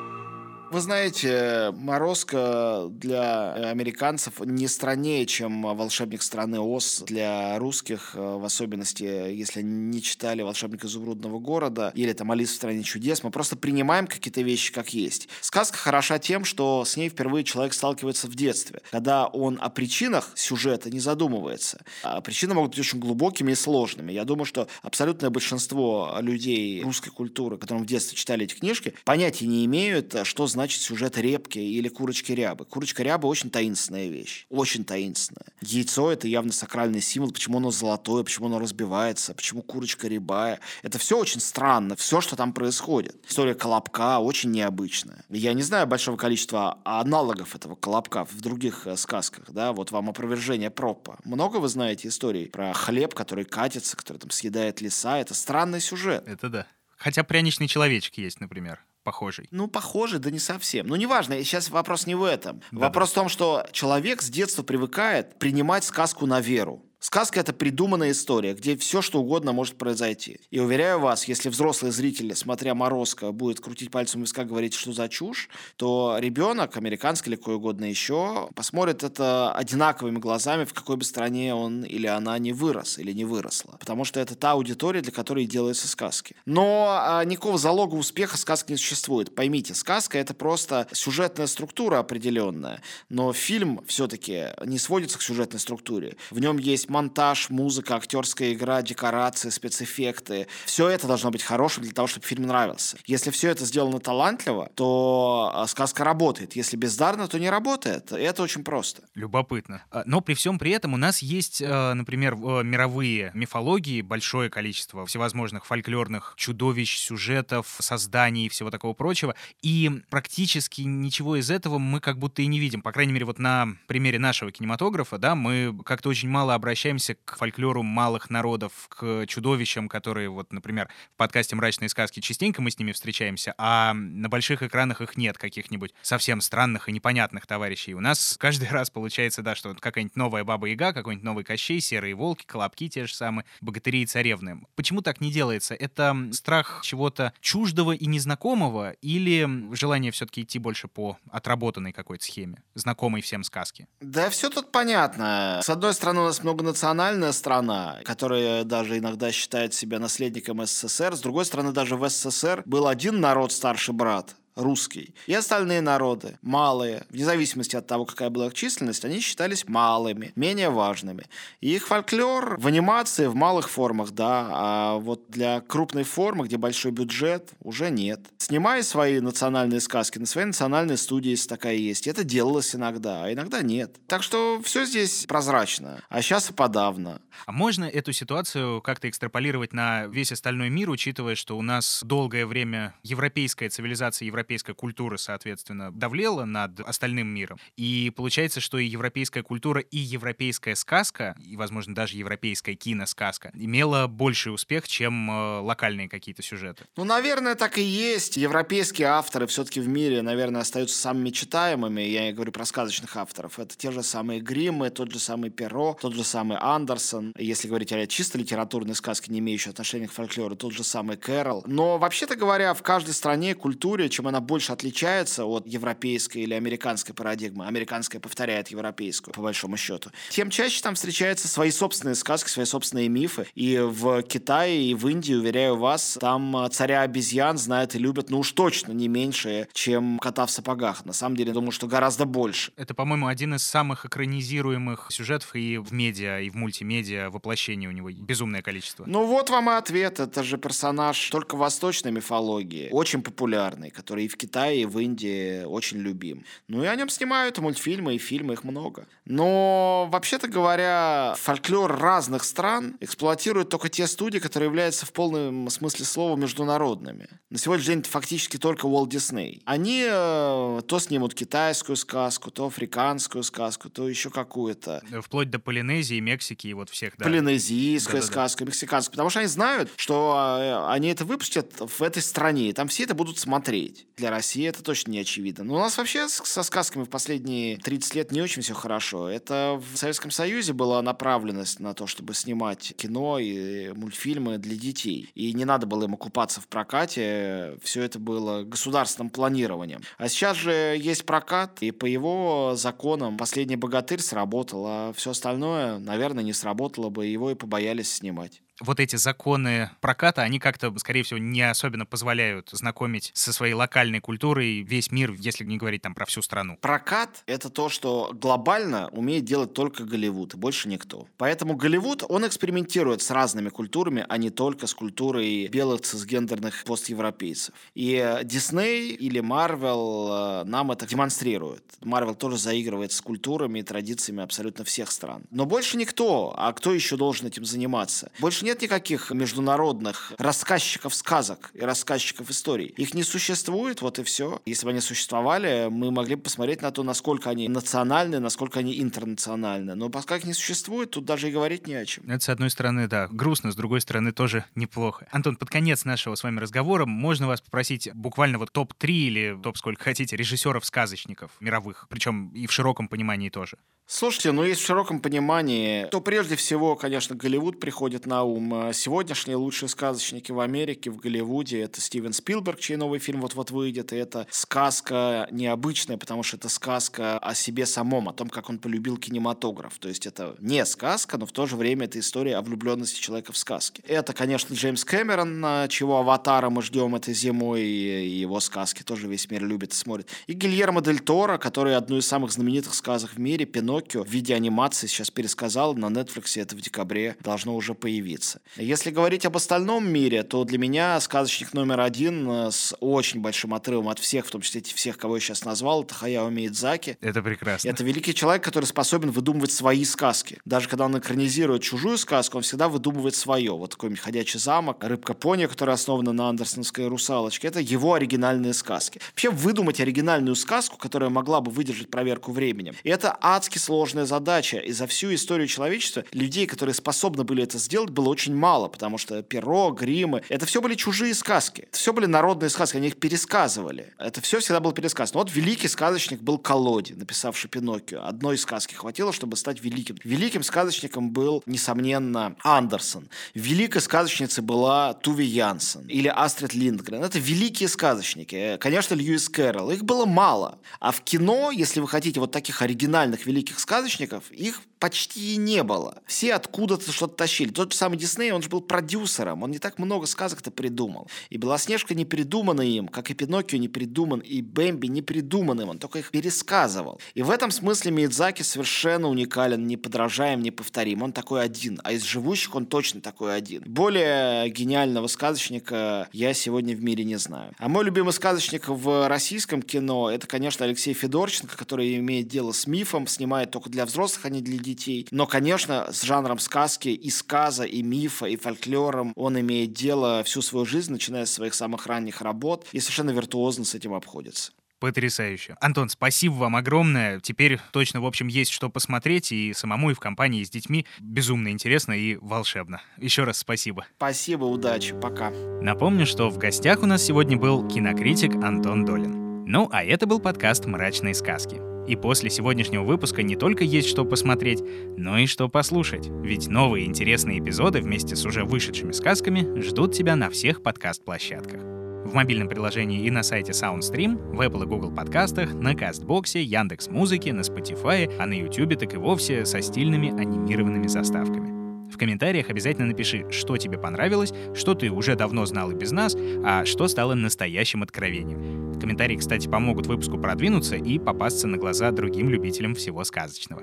Вы 0.74 0.80
знаете, 0.80 1.72
Морозко 1.76 2.88
для 2.90 3.52
американцев 3.70 4.40
не 4.40 4.66
страннее, 4.66 5.24
чем 5.24 5.62
«Волшебник 5.62 6.20
страны 6.20 6.58
Оз» 6.58 7.04
для 7.06 7.56
русских, 7.60 8.16
э, 8.16 8.18
в 8.18 8.44
особенности, 8.44 9.04
если 9.04 9.62
не 9.62 10.02
читали 10.02 10.42
«Волшебник 10.42 10.84
изумрудного 10.84 11.38
города» 11.38 11.92
или 11.94 12.12
там 12.12 12.32
«Алис 12.32 12.50
в 12.50 12.54
стране 12.56 12.82
чудес». 12.82 13.22
Мы 13.22 13.30
просто 13.30 13.54
принимаем 13.54 14.08
какие-то 14.08 14.40
вещи 14.40 14.72
как 14.72 14.92
есть. 14.92 15.28
Сказка 15.42 15.78
хороша 15.78 16.18
тем, 16.18 16.44
что 16.44 16.84
с 16.84 16.96
ней 16.96 17.08
впервые 17.08 17.44
человек 17.44 17.72
сталкивается 17.72 18.26
в 18.26 18.34
детстве, 18.34 18.82
когда 18.90 19.28
он 19.28 19.60
о 19.62 19.68
причинах 19.70 20.32
сюжета 20.34 20.90
не 20.90 20.98
задумывается. 20.98 21.84
А 22.02 22.20
причины 22.20 22.54
могут 22.54 22.72
быть 22.72 22.80
очень 22.80 22.98
глубокими 22.98 23.52
и 23.52 23.54
сложными. 23.54 24.10
Я 24.10 24.24
думаю, 24.24 24.44
что 24.44 24.66
абсолютное 24.82 25.30
большинство 25.30 26.16
людей 26.20 26.82
русской 26.82 27.10
культуры, 27.10 27.58
которым 27.58 27.84
в 27.84 27.86
детстве 27.86 28.16
читали 28.16 28.46
эти 28.46 28.54
книжки, 28.54 28.94
понятия 29.04 29.46
не 29.46 29.64
имеют, 29.66 30.16
что 30.24 30.48
значит 30.48 30.63
значит 30.64 30.80
сюжет 30.80 31.18
репки 31.18 31.58
или 31.58 31.88
курочки 31.88 32.32
рябы. 32.32 32.64
Курочка 32.64 33.02
ряба 33.02 33.26
очень 33.26 33.50
таинственная 33.50 34.08
вещь. 34.08 34.46
Очень 34.48 34.86
таинственная. 34.86 35.52
Яйцо 35.60 36.10
это 36.10 36.26
явно 36.26 36.52
сакральный 36.52 37.02
символ. 37.02 37.32
Почему 37.32 37.58
оно 37.58 37.70
золотое, 37.70 38.24
почему 38.24 38.46
оно 38.46 38.58
разбивается, 38.58 39.34
почему 39.34 39.60
курочка 39.60 40.08
рябая. 40.08 40.60
Это 40.82 40.98
все 40.98 41.18
очень 41.18 41.40
странно. 41.40 41.96
Все, 41.96 42.22
что 42.22 42.34
там 42.34 42.54
происходит. 42.54 43.16
История 43.28 43.54
колобка 43.54 44.20
очень 44.20 44.52
необычная. 44.52 45.22
Я 45.28 45.52
не 45.52 45.62
знаю 45.62 45.86
большого 45.86 46.16
количества 46.16 46.78
аналогов 46.84 47.54
этого 47.54 47.74
колобка 47.74 48.24
в 48.24 48.40
других 48.40 48.86
э, 48.86 48.96
сказках. 48.96 49.50
Да? 49.50 49.74
Вот 49.74 49.90
вам 49.90 50.08
опровержение 50.08 50.70
Проппа. 50.70 51.18
Много 51.24 51.58
вы 51.58 51.68
знаете 51.68 52.08
историй 52.08 52.48
про 52.48 52.72
хлеб, 52.72 53.12
который 53.12 53.44
катится, 53.44 53.98
который 53.98 54.16
там 54.16 54.30
съедает 54.30 54.80
леса. 54.80 55.18
Это 55.18 55.34
странный 55.34 55.80
сюжет. 55.80 56.26
Это 56.26 56.48
да. 56.48 56.66
Хотя 56.96 57.22
пряничный 57.22 57.68
человечек 57.68 58.16
есть, 58.16 58.40
например 58.40 58.80
похожий. 59.04 59.46
Ну, 59.50 59.68
похожий, 59.68 60.18
да 60.18 60.30
не 60.30 60.38
совсем. 60.38 60.86
Ну, 60.86 60.96
неважно, 60.96 61.36
сейчас 61.44 61.70
вопрос 61.70 62.06
не 62.06 62.14
в 62.14 62.24
этом. 62.24 62.62
Да, 62.72 62.80
вопрос 62.80 63.10
в 63.10 63.14
том, 63.14 63.28
что 63.28 63.66
человек 63.70 64.22
с 64.22 64.30
детства 64.30 64.62
привыкает 64.62 65.38
принимать 65.38 65.84
сказку 65.84 66.26
на 66.26 66.40
веру. 66.40 66.82
Сказка— 67.04 67.40
это 67.40 67.52
придуманная 67.52 68.12
история, 68.12 68.54
где 68.54 68.78
все, 68.78 69.02
что 69.02 69.20
угодно 69.20 69.52
может 69.52 69.76
произойти. 69.76 70.40
И 70.50 70.58
уверяю 70.58 71.00
вас, 71.00 71.28
если 71.28 71.50
взрослый 71.50 71.92
зритель, 71.92 72.34
смотря 72.34 72.74
«Морозко», 72.74 73.30
будет 73.30 73.60
крутить 73.60 73.90
пальцем 73.90 74.22
виска, 74.22 74.44
говорить, 74.44 74.72
что 74.72 74.94
за 74.94 75.10
чушь, 75.10 75.50
то 75.76 76.16
ребенок, 76.18 76.78
американский 76.78 77.28
или 77.28 77.36
какой 77.36 77.56
угодно 77.56 77.84
еще, 77.84 78.48
посмотрит 78.54 79.04
это 79.04 79.52
одинаковыми 79.52 80.16
глазами, 80.16 80.64
в 80.64 80.72
какой 80.72 80.96
бы 80.96 81.04
стране 81.04 81.54
он 81.54 81.84
или 81.84 82.06
она 82.06 82.38
не 82.38 82.54
вырос 82.54 82.98
или 82.98 83.12
не 83.12 83.26
выросла. 83.26 83.76
Потому 83.78 84.06
что 84.06 84.18
это 84.18 84.34
та 84.34 84.52
аудитория, 84.52 85.02
для 85.02 85.12
которой 85.12 85.44
делаются 85.44 85.88
сказки. 85.88 86.34
Но 86.46 86.86
а, 86.88 87.22
никакого 87.26 87.58
залога 87.58 87.96
успеха 87.96 88.38
сказки 88.38 88.72
не 88.72 88.78
существует. 88.78 89.34
Поймите, 89.34 89.74
сказка— 89.74 90.16
это 90.20 90.32
просто 90.32 90.88
сюжетная 90.92 91.48
структура 91.48 91.98
определенная. 91.98 92.80
Но 93.10 93.34
фильм 93.34 93.82
все-таки 93.86 94.46
не 94.64 94.78
сводится 94.78 95.18
к 95.18 95.22
сюжетной 95.22 95.60
структуре. 95.60 96.16
В 96.30 96.38
нем 96.38 96.56
есть 96.56 96.88
монтаж, 96.94 97.50
музыка, 97.50 97.96
актерская 97.96 98.52
игра, 98.52 98.80
декорации, 98.82 99.50
спецэффекты. 99.50 100.46
Все 100.64 100.88
это 100.88 101.08
должно 101.08 101.32
быть 101.32 101.42
хорошим 101.42 101.82
для 101.82 101.92
того, 101.92 102.06
чтобы 102.06 102.24
фильм 102.24 102.46
нравился. 102.46 102.96
Если 103.04 103.30
все 103.30 103.50
это 103.50 103.64
сделано 103.64 103.98
талантливо, 103.98 104.70
то 104.76 105.50
а, 105.52 105.66
сказка 105.66 106.04
работает. 106.04 106.54
Если 106.54 106.76
бездарно, 106.76 107.26
то 107.26 107.38
не 107.40 107.50
работает. 107.50 108.12
Это 108.12 108.44
очень 108.44 108.62
просто. 108.62 109.02
Любопытно. 109.14 109.82
А, 109.90 110.04
но 110.06 110.20
при 110.20 110.34
всем 110.34 110.60
при 110.60 110.70
этом 110.70 110.94
у 110.94 110.96
нас 110.96 111.20
есть, 111.20 111.60
а, 111.60 111.94
например, 111.94 112.36
мировые 112.36 113.32
мифологии, 113.34 114.00
большое 114.00 114.48
количество 114.48 115.04
всевозможных 115.04 115.66
фольклорных 115.66 116.34
чудовищ, 116.36 116.96
сюжетов, 116.96 117.76
созданий 117.80 118.46
и 118.46 118.48
всего 118.48 118.70
такого 118.70 118.94
прочего. 118.94 119.34
И 119.62 119.90
практически 120.10 120.82
ничего 120.82 121.36
из 121.36 121.50
этого 121.50 121.78
мы 121.78 121.98
как 121.98 122.18
будто 122.18 122.42
и 122.42 122.46
не 122.46 122.60
видим. 122.60 122.82
По 122.82 122.92
крайней 122.92 123.12
мере, 123.12 123.24
вот 123.24 123.40
на 123.40 123.76
примере 123.88 124.20
нашего 124.20 124.52
кинематографа, 124.52 125.18
да, 125.18 125.34
мы 125.34 125.76
как-то 125.84 126.08
очень 126.08 126.28
мало 126.28 126.54
обращаемся 126.54 126.83
обращаемся 126.84 127.14
к 127.24 127.38
фольклору 127.38 127.82
малых 127.82 128.28
народов, 128.28 128.88
к 128.90 129.24
чудовищам, 129.26 129.88
которые, 129.88 130.28
вот, 130.28 130.52
например, 130.52 130.90
в 131.14 131.16
подкасте 131.16 131.56
«Мрачные 131.56 131.88
сказки» 131.88 132.20
частенько 132.20 132.60
мы 132.60 132.70
с 132.70 132.78
ними 132.78 132.92
встречаемся, 132.92 133.54
а 133.56 133.94
на 133.94 134.28
больших 134.28 134.62
экранах 134.62 135.00
их 135.00 135.16
нет, 135.16 135.38
каких-нибудь 135.38 135.94
совсем 136.02 136.42
странных 136.42 136.90
и 136.90 136.92
непонятных 136.92 137.46
товарищей. 137.46 137.94
У 137.94 138.00
нас 138.00 138.36
каждый 138.40 138.68
раз 138.68 138.90
получается, 138.90 139.40
да, 139.40 139.54
что 139.54 139.74
какая-нибудь 139.74 140.14
новая 140.14 140.44
Баба-Яга, 140.44 140.92
какой-нибудь 140.92 141.24
новый 141.24 141.44
Кощей, 141.44 141.80
Серые 141.80 142.14
Волки, 142.14 142.44
Колобки 142.44 142.90
те 142.90 143.06
же 143.06 143.14
самые, 143.14 143.46
Богатыри 143.62 144.02
и 144.02 144.06
Царевны. 144.06 144.60
Почему 144.74 145.00
так 145.00 145.22
не 145.22 145.32
делается? 145.32 145.74
Это 145.74 146.14
страх 146.32 146.80
чего-то 146.82 147.32
чуждого 147.40 147.92
и 147.92 148.04
незнакомого 148.04 148.90
или 149.00 149.48
желание 149.74 150.12
все-таки 150.12 150.42
идти 150.42 150.58
больше 150.58 150.86
по 150.86 151.16
отработанной 151.30 151.92
какой-то 151.92 152.24
схеме, 152.24 152.62
знакомой 152.74 153.22
всем 153.22 153.42
сказке? 153.42 153.88
Да 154.02 154.28
все 154.28 154.50
тут 154.50 154.70
понятно. 154.70 155.60
С 155.62 155.70
одной 155.70 155.94
стороны, 155.94 156.20
у 156.20 156.24
нас 156.24 156.42
много 156.42 156.62
многонациональная 156.64 157.32
страна, 157.32 157.98
которая 158.04 158.64
даже 158.64 158.96
иногда 158.96 159.30
считает 159.30 159.74
себя 159.74 159.98
наследником 159.98 160.64
СССР. 160.64 161.14
С 161.14 161.20
другой 161.20 161.44
стороны, 161.44 161.72
даже 161.72 161.96
в 161.96 162.08
СССР 162.08 162.62
был 162.64 162.88
один 162.88 163.20
народ 163.20 163.52
старший 163.52 163.92
брат, 163.92 164.34
русский. 164.56 165.14
И 165.26 165.34
остальные 165.34 165.80
народы, 165.80 166.38
малые, 166.42 167.04
вне 167.10 167.24
зависимости 167.24 167.76
от 167.76 167.86
того, 167.86 168.04
какая 168.04 168.30
была 168.30 168.46
их 168.46 168.54
численность, 168.54 169.04
они 169.04 169.20
считались 169.20 169.66
малыми, 169.66 170.32
менее 170.36 170.70
важными. 170.70 171.24
И 171.60 171.74
их 171.74 171.86
фольклор 171.86 172.56
в 172.58 172.66
анимации 172.66 173.26
в 173.26 173.34
малых 173.34 173.68
формах, 173.68 174.12
да, 174.12 174.48
а 174.50 174.94
вот 174.98 175.24
для 175.28 175.60
крупной 175.60 176.04
формы, 176.04 176.46
где 176.46 176.56
большой 176.56 176.92
бюджет, 176.92 177.50
уже 177.62 177.90
нет. 177.90 178.20
Снимай 178.38 178.82
свои 178.82 179.20
национальные 179.20 179.80
сказки 179.80 180.18
на 180.18 180.26
своей 180.26 180.46
национальной 180.46 180.96
студии, 180.96 181.30
если 181.30 181.48
такая 181.48 181.74
есть. 181.74 182.06
Это 182.06 182.24
делалось 182.24 182.74
иногда, 182.74 183.24
а 183.24 183.32
иногда 183.32 183.62
нет. 183.62 183.96
Так 184.06 184.22
что 184.22 184.60
все 184.62 184.84
здесь 184.84 185.24
прозрачно. 185.26 186.02
А 186.08 186.22
сейчас 186.22 186.50
и 186.50 186.52
подавно. 186.52 187.20
А 187.46 187.52
можно 187.52 187.84
эту 187.84 188.12
ситуацию 188.12 188.80
как-то 188.80 189.08
экстраполировать 189.08 189.72
на 189.72 190.06
весь 190.06 190.32
остальной 190.32 190.70
мир, 190.70 190.90
учитывая, 190.90 191.34
что 191.34 191.58
у 191.58 191.62
нас 191.62 192.02
долгое 192.04 192.46
время 192.46 192.94
европейская 193.02 193.68
цивилизация, 193.68 194.26
европейская 194.26 194.43
европейская 194.44 194.74
культура, 194.74 195.16
соответственно, 195.16 195.90
давлела 195.90 196.44
над 196.44 196.80
остальным 196.80 197.28
миром. 197.28 197.58
И 197.76 198.12
получается, 198.14 198.60
что 198.60 198.78
и 198.78 198.84
европейская 198.84 199.42
культура, 199.42 199.80
и 199.80 199.96
европейская 199.96 200.76
сказка, 200.76 201.34
и, 201.42 201.56
возможно, 201.56 201.94
даже 201.94 202.18
европейская 202.18 202.74
киносказка, 202.74 203.50
имела 203.54 204.06
больший 204.06 204.52
успех, 204.52 204.86
чем 204.86 205.30
э, 205.30 205.60
локальные 205.60 206.10
какие-то 206.10 206.42
сюжеты. 206.42 206.84
Ну, 206.96 207.04
наверное, 207.04 207.54
так 207.54 207.78
и 207.78 207.82
есть. 207.82 208.36
Европейские 208.36 209.08
авторы 209.08 209.46
все-таки 209.46 209.80
в 209.80 209.88
мире, 209.88 210.20
наверное, 210.20 210.60
остаются 210.60 210.98
самыми 210.98 211.30
читаемыми. 211.30 212.02
Я 212.02 212.30
говорю 212.32 212.52
про 212.52 212.66
сказочных 212.66 213.16
авторов. 213.16 213.58
Это 213.58 213.74
те 213.76 213.90
же 213.90 214.02
самые 214.02 214.40
Гриммы, 214.40 214.90
тот 214.90 215.10
же 215.10 215.18
самый 215.18 215.48
Перо, 215.48 215.96
тот 215.98 216.14
же 216.14 216.22
самый 216.22 216.58
Андерсон. 216.60 217.32
Если 217.38 217.66
говорить 217.66 217.92
о 217.92 218.06
чисто 218.06 218.36
литературной 218.36 218.94
сказке, 218.94 219.32
не 219.32 219.38
имеющей 219.38 219.70
отношения 219.70 220.06
к 220.06 220.12
фольклору, 220.12 220.54
тот 220.54 220.74
же 220.74 220.84
самый 220.84 221.16
Кэрол. 221.16 221.64
Но, 221.66 221.96
вообще-то 221.96 222.36
говоря, 222.36 222.74
в 222.74 222.82
каждой 222.82 223.14
стране, 223.14 223.54
культуре, 223.54 224.10
чем 224.10 224.28
она 224.28 224.33
больше 224.40 224.72
отличается 224.72 225.44
от 225.44 225.66
европейской 225.66 226.38
или 226.38 226.54
американской 226.54 227.14
парадигмы, 227.14 227.66
американская 227.66 228.20
повторяет 228.20 228.68
европейскую, 228.68 229.34
по 229.34 229.42
большому 229.42 229.76
счету, 229.76 230.10
тем 230.30 230.50
чаще 230.50 230.82
там 230.82 230.94
встречаются 230.94 231.48
свои 231.48 231.70
собственные 231.70 232.14
сказки, 232.14 232.48
свои 232.48 232.66
собственные 232.66 233.08
мифы. 233.08 233.46
И 233.54 233.78
в 233.78 234.22
Китае, 234.22 234.82
и 234.84 234.94
в 234.94 235.06
Индии, 235.08 235.34
уверяю 235.34 235.76
вас, 235.76 236.18
там 236.20 236.68
царя 236.70 237.02
обезьян 237.02 237.58
знают 237.58 237.94
и 237.94 237.98
любят, 237.98 238.30
ну 238.30 238.38
уж 238.40 238.52
точно 238.52 238.92
не 238.92 239.08
меньше, 239.08 239.68
чем 239.72 240.18
кота 240.18 240.46
в 240.46 240.50
сапогах. 240.50 241.04
На 241.04 241.12
самом 241.12 241.36
деле, 241.36 241.52
думаю, 241.52 241.72
что 241.72 241.86
гораздо 241.86 242.24
больше. 242.24 242.72
Это, 242.76 242.94
по-моему, 242.94 243.26
один 243.26 243.54
из 243.54 243.62
самых 243.62 244.06
экранизируемых 244.06 245.08
сюжетов 245.10 245.54
и 245.54 245.78
в 245.78 245.92
медиа, 245.92 246.40
и 246.40 246.50
в 246.50 246.54
мультимедиа 246.54 247.30
воплощений 247.30 247.86
у 247.86 247.92
него 247.92 248.10
безумное 248.10 248.62
количество. 248.62 249.04
Ну 249.06 249.26
вот 249.26 249.50
вам 249.50 249.70
и 249.70 249.74
ответ. 249.74 250.20
Это 250.20 250.42
же 250.42 250.58
персонаж 250.58 251.30
только 251.30 251.56
восточной 251.56 252.12
мифологии, 252.12 252.88
очень 252.90 253.22
популярный, 253.22 253.90
который 253.90 254.23
и 254.24 254.28
в 254.28 254.36
Китае, 254.36 254.82
и 254.82 254.86
в 254.86 254.98
Индии 254.98 255.64
очень 255.64 255.98
любим. 255.98 256.44
Ну 256.68 256.82
и 256.82 256.86
о 256.86 256.96
нем 256.96 257.08
снимают 257.08 257.58
мультфильмы, 257.58 258.14
и 258.14 258.18
фильмы, 258.18 258.54
их 258.54 258.64
много. 258.64 259.06
Но, 259.24 260.08
вообще-то 260.10 260.48
говоря, 260.48 261.34
фольклор 261.38 261.96
разных 261.98 262.44
стран 262.44 262.96
эксплуатируют 263.00 263.68
только 263.70 263.88
те 263.88 264.06
студии, 264.06 264.38
которые 264.38 264.68
являются 264.68 265.06
в 265.06 265.12
полном 265.12 265.70
смысле 265.70 266.04
слова 266.04 266.36
международными. 266.36 267.28
На 267.50 267.58
сегодняшний 267.58 267.94
день 267.94 268.00
это 268.00 268.10
фактически 268.10 268.56
только 268.56 268.86
Walt 268.86 269.08
Disney. 269.08 269.62
Они 269.64 270.04
э, 270.08 270.80
то 270.86 270.98
снимут 270.98 271.34
китайскую 271.34 271.96
сказку, 271.96 272.50
то 272.50 272.66
африканскую 272.66 273.42
сказку, 273.44 273.88
то 273.90 274.08
еще 274.08 274.30
какую-то. 274.30 275.02
Вплоть 275.22 275.50
до 275.50 275.58
Полинезии, 275.58 276.20
Мексики 276.20 276.66
и 276.66 276.74
вот 276.74 276.90
всех, 276.90 277.16
да. 277.16 277.24
Полинезийская 277.24 278.20
Да-да-да. 278.20 278.32
сказка, 278.32 278.64
мексиканская. 278.64 279.12
Потому 279.12 279.30
что 279.30 279.40
они 279.40 279.48
знают, 279.48 279.90
что 279.96 280.58
э, 280.60 280.92
они 280.92 281.08
это 281.08 281.24
выпустят 281.24 281.72
в 281.78 282.02
этой 282.02 282.22
стране, 282.22 282.70
и 282.70 282.72
там 282.72 282.88
все 282.88 283.04
это 283.04 283.14
будут 283.14 283.38
смотреть. 283.38 284.06
Для 284.16 284.30
России 284.30 284.66
это 284.66 284.82
точно 284.82 285.10
не 285.10 285.18
очевидно. 285.20 285.64
Но 285.64 285.74
у 285.74 285.78
нас 285.78 285.98
вообще 285.98 286.28
со 286.28 286.62
сказками 286.62 287.04
в 287.04 287.10
последние 287.10 287.78
30 287.78 288.14
лет 288.14 288.32
не 288.32 288.42
очень 288.42 288.62
все 288.62 288.74
хорошо. 288.74 289.28
Это 289.28 289.80
в 289.92 289.96
Советском 289.96 290.30
Союзе 290.30 290.72
была 290.72 291.02
направленность 291.02 291.80
на 291.80 291.94
то, 291.94 292.06
чтобы 292.06 292.34
снимать 292.34 292.94
кино 292.96 293.38
и 293.38 293.92
мультфильмы 293.92 294.58
для 294.58 294.76
детей. 294.76 295.30
И 295.34 295.52
не 295.52 295.64
надо 295.64 295.86
было 295.86 296.04
им 296.04 296.14
окупаться 296.14 296.60
в 296.60 296.68
прокате. 296.68 297.76
Все 297.82 298.02
это 298.02 298.18
было 298.18 298.62
государственным 298.62 299.30
планированием. 299.30 300.02
А 300.18 300.28
сейчас 300.28 300.56
же 300.56 300.96
есть 300.98 301.26
прокат, 301.26 301.82
и 301.82 301.90
по 301.90 302.06
его 302.06 302.74
законам 302.76 303.36
«Последний 303.36 303.76
богатырь» 303.76 304.20
сработал, 304.20 304.84
а 304.86 305.12
все 305.14 305.30
остальное, 305.30 305.98
наверное, 305.98 306.44
не 306.44 306.52
сработало 306.52 307.08
бы, 307.08 307.26
его 307.26 307.50
и 307.50 307.54
побоялись 307.54 308.12
снимать 308.12 308.62
вот 308.80 309.00
эти 309.00 309.16
законы 309.16 309.90
проката, 310.00 310.42
они 310.42 310.58
как-то, 310.58 310.96
скорее 310.98 311.22
всего, 311.22 311.38
не 311.38 311.62
особенно 311.62 312.06
позволяют 312.06 312.70
знакомить 312.72 313.30
со 313.34 313.52
своей 313.52 313.74
локальной 313.74 314.20
культурой 314.20 314.82
весь 314.82 315.10
мир, 315.10 315.32
если 315.32 315.64
не 315.64 315.76
говорить 315.76 316.02
там 316.02 316.14
про 316.14 316.26
всю 316.26 316.42
страну. 316.42 316.76
Прокат— 316.80 317.42
это 317.46 317.70
то, 317.70 317.88
что 317.88 318.30
глобально 318.34 319.08
умеет 319.08 319.44
делать 319.44 319.74
только 319.74 320.04
Голливуд, 320.04 320.54
больше 320.54 320.88
никто. 320.88 321.28
Поэтому 321.36 321.76
Голливуд, 321.76 322.24
он 322.28 322.46
экспериментирует 322.46 323.22
с 323.22 323.30
разными 323.30 323.68
культурами, 323.68 324.24
а 324.28 324.36
не 324.38 324.50
только 324.50 324.86
с 324.86 324.94
культурой 324.94 325.68
белых 325.68 326.02
цисгендерных 326.02 326.84
постевропейцев. 326.84 327.74
И 327.94 328.40
Дисней 328.44 329.10
или 329.10 329.40
Марвел 329.40 330.64
нам 330.64 330.90
это 330.90 331.06
демонстрирует. 331.06 331.84
Марвел 332.02 332.34
тоже 332.34 332.58
заигрывает 332.58 333.12
с 333.12 333.20
культурами 333.20 333.80
и 333.80 333.82
традициями 333.82 334.42
абсолютно 334.42 334.84
всех 334.84 335.10
стран. 335.10 335.44
Но 335.50 335.66
больше 335.66 335.96
никто. 335.96 336.54
А 336.56 336.72
кто 336.72 336.92
еще 336.92 337.16
должен 337.16 337.46
этим 337.46 337.64
заниматься? 337.64 338.30
Больше 338.40 338.63
нет 338.64 338.82
никаких 338.82 339.30
международных 339.30 340.32
рассказчиков 340.38 341.14
сказок 341.14 341.70
и 341.74 341.80
рассказчиков 341.80 342.50
историй. 342.50 342.86
Их 342.96 343.14
не 343.14 343.22
существует, 343.22 344.02
вот 344.02 344.18
и 344.18 344.24
все. 344.24 344.60
Если 344.66 344.86
бы 344.86 344.90
они 344.90 345.00
существовали, 345.00 345.88
мы 345.90 346.10
могли 346.10 346.34
бы 346.34 346.42
посмотреть 346.42 346.82
на 346.82 346.90
то, 346.90 347.02
насколько 347.02 347.50
они 347.50 347.68
национальны, 347.68 348.40
насколько 348.40 348.80
они 348.80 349.00
интернациональны. 349.00 349.94
Но 349.94 350.08
пока 350.08 350.36
их 350.36 350.44
не 350.44 350.54
существует, 350.54 351.10
тут 351.10 351.24
даже 351.24 351.48
и 351.48 351.52
говорить 351.52 351.86
не 351.86 351.94
о 351.94 352.06
чем. 352.06 352.28
Это, 352.28 352.42
с 352.42 352.48
одной 352.48 352.70
стороны, 352.70 353.06
да, 353.06 353.28
грустно, 353.30 353.70
с 353.70 353.76
другой 353.76 354.00
стороны, 354.00 354.32
тоже 354.32 354.64
неплохо. 354.74 355.28
Антон, 355.30 355.56
под 355.56 355.68
конец 355.68 356.04
нашего 356.04 356.34
с 356.34 356.42
вами 356.42 356.58
разговора 356.58 357.04
можно 357.04 357.46
вас 357.46 357.60
попросить 357.60 358.08
буквально 358.14 358.58
вот 358.58 358.72
топ-3 358.72 359.10
или 359.10 359.58
топ 359.62 359.76
сколько 359.76 360.02
хотите 360.02 360.36
режиссеров-сказочников 360.36 361.50
мировых, 361.60 362.06
причем 362.08 362.48
и 362.54 362.66
в 362.66 362.72
широком 362.72 363.08
понимании 363.08 363.50
тоже. 363.50 363.76
Слушайте, 364.06 364.52
ну 364.52 364.64
если 364.64 364.82
в 364.82 364.86
широком 364.86 365.20
понимании, 365.20 366.06
то 366.06 366.20
прежде 366.20 366.56
всего, 366.56 366.94
конечно, 366.94 367.34
Голливуд 367.34 367.80
приходит 367.80 368.26
на 368.26 368.42
ум. 368.42 368.53
Сегодняшние 368.92 369.56
лучшие 369.56 369.88
сказочники 369.88 370.52
в 370.52 370.60
Америке, 370.60 371.10
в 371.10 371.16
Голливуде, 371.16 371.80
это 371.80 372.00
Стивен 372.00 372.32
Спилберг, 372.32 372.78
чей 372.78 372.96
новый 372.96 373.18
фильм 373.18 373.40
вот-вот 373.40 373.70
выйдет, 373.70 374.12
и 374.12 374.16
это 374.16 374.46
сказка 374.50 375.48
необычная, 375.50 376.18
потому 376.18 376.42
что 376.42 376.56
это 376.56 376.68
сказка 376.68 377.38
о 377.38 377.54
себе 377.54 377.86
самом, 377.86 378.28
о 378.28 378.32
том, 378.32 378.50
как 378.50 378.68
он 378.68 378.78
полюбил 378.78 379.16
кинематограф. 379.16 379.98
То 379.98 380.08
есть 380.08 380.26
это 380.26 380.56
не 380.58 380.84
сказка, 380.84 381.38
но 381.38 381.46
в 381.46 381.52
то 381.52 381.66
же 381.66 381.76
время 381.76 382.04
это 382.04 382.18
история 382.18 382.56
о 382.56 382.62
влюбленности 382.62 383.20
человека 383.20 383.52
в 383.52 383.56
сказке. 383.56 384.02
Это, 384.06 384.32
конечно, 384.32 384.74
Джеймс 384.74 385.04
Кэмерон, 385.04 385.88
чего 385.88 386.18
аватара 386.18 386.68
мы 386.68 386.82
ждем 386.82 387.14
этой 387.14 387.32
зимой, 387.32 387.82
и 387.82 388.28
его 388.40 388.60
сказки 388.60 389.02
тоже 389.02 389.28
весь 389.28 389.50
мир 389.50 389.64
любит 389.64 389.92
и 389.92 389.96
смотрит. 389.96 390.28
И 390.46 390.52
Гильермо 390.52 391.00
Дель 391.00 391.20
Торо, 391.20 391.58
который 391.58 391.96
одну 391.96 392.18
из 392.18 392.26
самых 392.26 392.52
знаменитых 392.52 392.94
сказок 392.94 393.32
в 393.32 393.38
мире, 393.38 393.64
«Пино 393.64 393.94
Пиноккио 393.94 394.24
в 394.24 394.28
виде 394.28 394.54
анимации 394.54 395.06
сейчас 395.06 395.30
пересказал, 395.30 395.94
на 395.94 396.06
Netflix 396.06 396.60
это 396.60 396.74
в 396.74 396.80
декабре 396.80 397.36
должно 397.40 397.76
уже 397.76 397.94
появиться. 397.94 398.43
Если 398.76 399.10
говорить 399.10 399.46
об 399.46 399.56
остальном 399.56 400.08
мире, 400.08 400.42
то 400.42 400.64
для 400.64 400.78
меня 400.78 401.18
сказочник 401.20 401.72
номер 401.72 402.00
один 402.00 402.48
э, 402.50 402.70
с 402.70 402.96
очень 403.00 403.40
большим 403.40 403.74
отрывом 403.74 404.08
от 404.08 404.18
всех, 404.18 404.46
в 404.46 404.50
том 404.50 404.60
числе 404.60 404.82
всех, 404.82 405.18
кого 405.18 405.36
я 405.36 405.40
сейчас 405.40 405.64
назвал, 405.64 406.02
это 406.02 406.14
Хаяо 406.14 406.48
Миядзаки. 406.50 407.16
Это 407.20 407.42
прекрасно. 407.42 407.88
Это 407.88 408.04
великий 408.04 408.34
человек, 408.34 408.62
который 408.64 408.84
способен 408.84 409.30
выдумывать 409.30 409.72
свои 409.72 410.04
сказки. 410.04 410.58
Даже 410.64 410.88
когда 410.88 411.06
он 411.06 411.18
экранизирует 411.18 411.82
чужую 411.82 412.18
сказку, 412.18 412.56
он 412.58 412.62
всегда 412.62 412.88
выдумывает 412.88 413.34
свое. 413.34 413.72
Вот 413.72 413.90
такой 413.90 414.14
«Ходячий 414.16 414.60
замок», 414.60 415.02
«Рыбка 415.02 415.34
пони», 415.34 415.66
которая 415.66 415.94
основана 415.94 416.32
на 416.32 416.48
андерсонской 416.48 417.06
«Русалочке», 417.08 417.68
это 417.68 417.80
его 417.80 418.14
оригинальные 418.14 418.74
сказки. 418.74 419.20
Вообще 419.30 419.50
выдумать 419.50 420.00
оригинальную 420.00 420.56
сказку, 420.56 420.96
которая 420.96 421.30
могла 421.30 421.60
бы 421.60 421.70
выдержать 421.70 422.10
проверку 422.10 422.52
временем, 422.52 422.94
это 423.04 423.36
адски 423.40 423.78
сложная 423.78 424.26
задача. 424.26 424.78
И 424.78 424.92
за 424.92 425.06
всю 425.06 425.34
историю 425.34 425.68
человечества 425.68 426.24
людей, 426.32 426.66
которые 426.66 426.94
способны 426.94 427.44
были 427.44 427.62
это 427.62 427.78
сделать, 427.78 428.10
было 428.10 428.28
очень 428.34 428.54
мало, 428.54 428.88
потому 428.88 429.16
что 429.16 429.42
перо, 429.42 429.90
гримы, 429.90 430.42
это 430.48 430.66
все 430.66 430.80
были 430.80 430.94
чужие 430.94 431.34
сказки. 431.34 431.82
Это 431.82 431.98
все 431.98 432.12
были 432.12 432.26
народные 432.26 432.68
сказки, 432.68 432.96
они 432.96 433.08
их 433.08 433.16
пересказывали. 433.16 434.12
Это 434.18 434.40
все 434.40 434.58
всегда 434.58 434.80
было 434.80 434.92
пересказано. 434.92 435.38
Вот 435.38 435.54
великий 435.54 435.88
сказочник 435.88 436.40
был 436.42 436.58
Колоди, 436.58 437.14
написавший 437.14 437.70
Пиноккио. 437.70 438.24
Одной 438.24 438.58
сказки 438.58 438.94
хватило, 438.94 439.32
чтобы 439.32 439.56
стать 439.56 439.80
великим. 439.82 440.16
Великим 440.24 440.62
сказочником 440.62 441.30
был, 441.30 441.62
несомненно, 441.66 442.56
Андерсон. 442.62 443.28
Великой 443.54 444.02
сказочницей 444.02 444.64
была 444.64 445.14
Туви 445.14 445.46
Янсен 445.46 446.06
или 446.08 446.28
Астрид 446.28 446.74
Линдгрен. 446.74 447.22
Это 447.22 447.38
великие 447.38 447.88
сказочники. 447.88 448.76
Конечно, 448.80 449.14
Льюис 449.14 449.48
Кэрролл. 449.48 449.90
Их 449.90 450.04
было 450.04 450.26
мало. 450.26 450.78
А 450.98 451.12
в 451.12 451.20
кино, 451.22 451.70
если 451.70 452.00
вы 452.00 452.08
хотите 452.08 452.40
вот 452.40 452.50
таких 452.50 452.82
оригинальных 452.82 453.46
великих 453.46 453.78
сказочников, 453.78 454.50
их 454.50 454.80
почти 454.98 455.56
не 455.56 455.82
было. 455.82 456.22
Все 456.26 456.54
откуда-то 456.54 457.12
что-то 457.12 457.36
тащили. 457.36 457.70
Тот 457.70 457.92
же 457.92 457.98
самый 457.98 458.16
Дисней, 458.24 458.52
он 458.52 458.62
же 458.62 458.70
был 458.70 458.80
продюсером, 458.80 459.62
он 459.62 459.70
не 459.70 459.78
так 459.78 459.98
много 459.98 460.26
сказок-то 460.26 460.70
придумал. 460.70 461.28
И 461.50 461.58
Белоснежка 461.58 462.14
не 462.14 462.24
придумана 462.24 462.80
им, 462.80 463.08
как 463.08 463.30
и 463.30 463.34
Пиноккио 463.34 463.78
не 463.78 463.88
придуман, 463.88 464.40
и 464.40 464.62
Бэмби 464.62 465.08
не 465.08 465.20
придуман 465.20 465.82
им, 465.82 465.90
он 465.90 465.98
только 465.98 466.20
их 466.20 466.30
пересказывал. 466.30 467.20
И 467.34 467.42
в 467.42 467.50
этом 467.50 467.70
смысле 467.70 468.12
Миядзаки 468.12 468.62
совершенно 468.62 469.28
уникален, 469.28 469.86
не 469.86 469.98
подражаем, 469.98 470.62
не 470.62 470.70
повторим. 470.70 471.22
Он 471.22 471.32
такой 471.32 471.62
один, 471.62 472.00
а 472.02 472.12
из 472.12 472.22
живущих 472.22 472.74
он 472.74 472.86
точно 472.86 473.20
такой 473.20 473.54
один. 473.54 473.82
Более 473.84 474.70
гениального 474.70 475.26
сказочника 475.26 476.28
я 476.32 476.54
сегодня 476.54 476.96
в 476.96 477.02
мире 477.02 477.24
не 477.24 477.36
знаю. 477.36 477.74
А 477.78 477.88
мой 477.90 478.04
любимый 478.04 478.32
сказочник 478.32 478.88
в 478.88 479.28
российском 479.28 479.82
кино, 479.82 480.30
это, 480.30 480.46
конечно, 480.46 480.86
Алексей 480.86 481.12
Федорченко, 481.12 481.76
который 481.76 482.16
имеет 482.16 482.48
дело 482.48 482.72
с 482.72 482.86
мифом, 482.86 483.26
снимает 483.26 483.70
только 483.70 483.90
для 483.90 484.06
взрослых, 484.06 484.46
а 484.46 484.48
не 484.48 484.62
для 484.62 484.78
детей. 484.78 485.26
Но, 485.30 485.46
конечно, 485.46 486.08
с 486.10 486.22
жанром 486.22 486.58
сказки 486.58 487.08
и 487.08 487.28
сказа, 487.28 487.84
и 487.84 488.02
мифа, 488.02 488.13
и 488.14 488.56
фольклором 488.56 489.32
он 489.36 489.58
имеет 489.60 489.92
дело 489.92 490.42
всю 490.44 490.62
свою 490.62 490.86
жизнь, 490.86 491.12
начиная 491.12 491.46
с 491.46 491.52
своих 491.52 491.74
самых 491.74 492.06
ранних 492.06 492.42
работ, 492.42 492.86
и 492.92 493.00
совершенно 493.00 493.30
виртуозно 493.30 493.84
с 493.84 493.94
этим 493.94 494.14
обходится. 494.14 494.72
Потрясающе. 495.00 495.76
Антон, 495.80 496.08
спасибо 496.08 496.54
вам 496.54 496.76
огромное. 496.76 497.38
Теперь 497.40 497.78
точно, 497.92 498.22
в 498.22 498.26
общем, 498.26 498.46
есть 498.46 498.70
что 498.70 498.88
посмотреть, 498.88 499.52
и 499.52 499.74
самому, 499.74 500.10
и 500.10 500.14
в 500.14 500.18
компании 500.18 500.64
с 500.64 500.70
детьми 500.70 501.04
безумно 501.20 501.68
интересно 501.68 502.12
и 502.12 502.36
волшебно. 502.36 503.02
Еще 503.18 503.44
раз 503.44 503.58
спасибо. 503.58 504.06
Спасибо, 504.16 504.64
удачи, 504.64 505.14
пока. 505.20 505.50
Напомню, 505.82 506.24
что 506.24 506.48
в 506.48 506.56
гостях 506.56 507.02
у 507.02 507.06
нас 507.06 507.22
сегодня 507.22 507.58
был 507.58 507.86
кинокритик 507.86 508.54
Антон 508.54 509.04
Долин. 509.04 509.43
Ну, 509.66 509.88
а 509.90 510.04
это 510.04 510.26
был 510.26 510.40
подкаст 510.40 510.86
«Мрачные 510.86 511.34
сказки». 511.34 511.80
И 512.06 512.16
после 512.16 512.50
сегодняшнего 512.50 513.02
выпуска 513.02 513.42
не 513.42 513.56
только 513.56 513.82
есть 513.82 514.08
что 514.08 514.26
посмотреть, 514.26 514.82
но 515.16 515.38
и 515.38 515.46
что 515.46 515.70
послушать. 515.70 516.28
Ведь 516.42 516.68
новые 516.68 517.06
интересные 517.06 517.60
эпизоды 517.60 518.02
вместе 518.02 518.36
с 518.36 518.44
уже 518.44 518.64
вышедшими 518.64 519.12
сказками 519.12 519.80
ждут 519.80 520.12
тебя 520.12 520.36
на 520.36 520.50
всех 520.50 520.82
подкаст-площадках 520.82 521.80
в 522.24 522.32
мобильном 522.34 522.68
приложении 522.68 523.24
и 523.24 523.30
на 523.30 523.42
сайте 523.42 523.72
SoundStream, 523.72 524.54
в 524.54 524.60
Apple 524.60 524.84
и 524.84 524.86
Google 524.86 525.10
подкастах, 525.10 525.74
на 525.74 525.94
Кастбоксе, 525.94 526.62
Яндекс 526.62 527.08
Музыке, 527.08 527.52
на 527.52 527.60
Spotify, 527.60 528.32
а 528.38 528.46
на 528.46 528.54
YouTube 528.54 528.98
так 528.98 529.14
и 529.14 529.18
вовсе 529.18 529.64
со 529.66 529.80
стильными 529.82 530.30
анимированными 530.30 531.06
заставками. 531.06 531.73
В 532.14 532.16
комментариях 532.16 532.70
обязательно 532.70 533.08
напиши, 533.08 533.44
что 533.50 533.76
тебе 533.76 533.98
понравилось, 533.98 534.52
что 534.72 534.94
ты 534.94 535.10
уже 535.10 535.34
давно 535.34 535.66
знал 535.66 535.90
и 535.90 535.96
без 535.96 536.12
нас, 536.12 536.36
а 536.64 536.84
что 536.84 537.08
стало 537.08 537.34
настоящим 537.34 538.04
откровением. 538.04 539.00
Комментарии, 539.00 539.34
кстати, 539.34 539.66
помогут 539.66 540.06
выпуску 540.06 540.38
продвинуться 540.38 540.94
и 540.94 541.18
попасться 541.18 541.66
на 541.66 541.76
глаза 541.76 542.12
другим 542.12 542.50
любителям 542.50 542.94
всего 542.94 543.24
сказочного. 543.24 543.82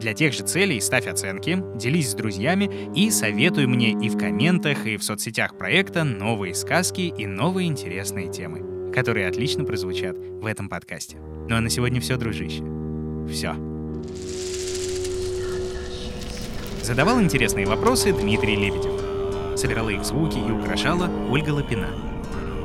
Для 0.00 0.14
тех 0.14 0.32
же 0.32 0.44
целей 0.44 0.80
ставь 0.80 1.06
оценки, 1.06 1.62
делись 1.76 2.12
с 2.12 2.14
друзьями 2.14 2.70
и 2.96 3.10
советуй 3.10 3.66
мне 3.66 3.90
и 3.90 4.08
в 4.08 4.16
комментах, 4.16 4.86
и 4.86 4.96
в 4.96 5.04
соцсетях 5.04 5.58
проекта 5.58 6.04
новые 6.04 6.54
сказки 6.54 7.02
и 7.02 7.26
новые 7.26 7.68
интересные 7.68 8.32
темы, 8.32 8.92
которые 8.94 9.28
отлично 9.28 9.64
прозвучат 9.64 10.16
в 10.16 10.46
этом 10.46 10.70
подкасте. 10.70 11.18
Ну 11.18 11.56
а 11.56 11.60
на 11.60 11.68
сегодня 11.68 12.00
все, 12.00 12.16
дружище. 12.16 12.64
Все. 13.30 13.71
Задавал 16.82 17.20
интересные 17.20 17.64
вопросы 17.64 18.12
Дмитрий 18.12 18.56
Лебедев. 18.56 18.90
Собирала 19.56 19.90
их 19.90 20.04
звуки 20.04 20.38
и 20.38 20.50
украшала 20.50 21.08
Ольга 21.30 21.50
Лапина. 21.50 21.90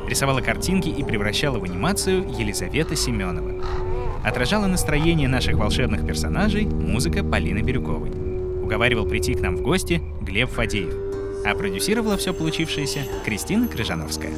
Рисовала 0.07 0.41
картинки 0.41 0.89
и 0.89 1.03
превращала 1.03 1.59
в 1.59 1.63
анимацию 1.63 2.27
Елизавета 2.27 2.95
Семенова. 2.95 3.63
Отражала 4.23 4.65
настроение 4.65 5.27
наших 5.27 5.57
волшебных 5.57 6.05
персонажей 6.05 6.65
музыка 6.65 7.23
Полины 7.23 7.59
Бирюковой. 7.59 8.09
Уговаривал 8.63 9.05
прийти 9.05 9.35
к 9.35 9.41
нам 9.41 9.55
в 9.55 9.61
гости 9.61 10.01
Глеб 10.21 10.49
Фадеев. 10.49 10.93
А 11.45 11.53
продюсировала 11.53 12.17
все 12.17 12.33
получившееся 12.33 13.05
Кристина 13.23 13.67
Крыжановская. 13.67 14.31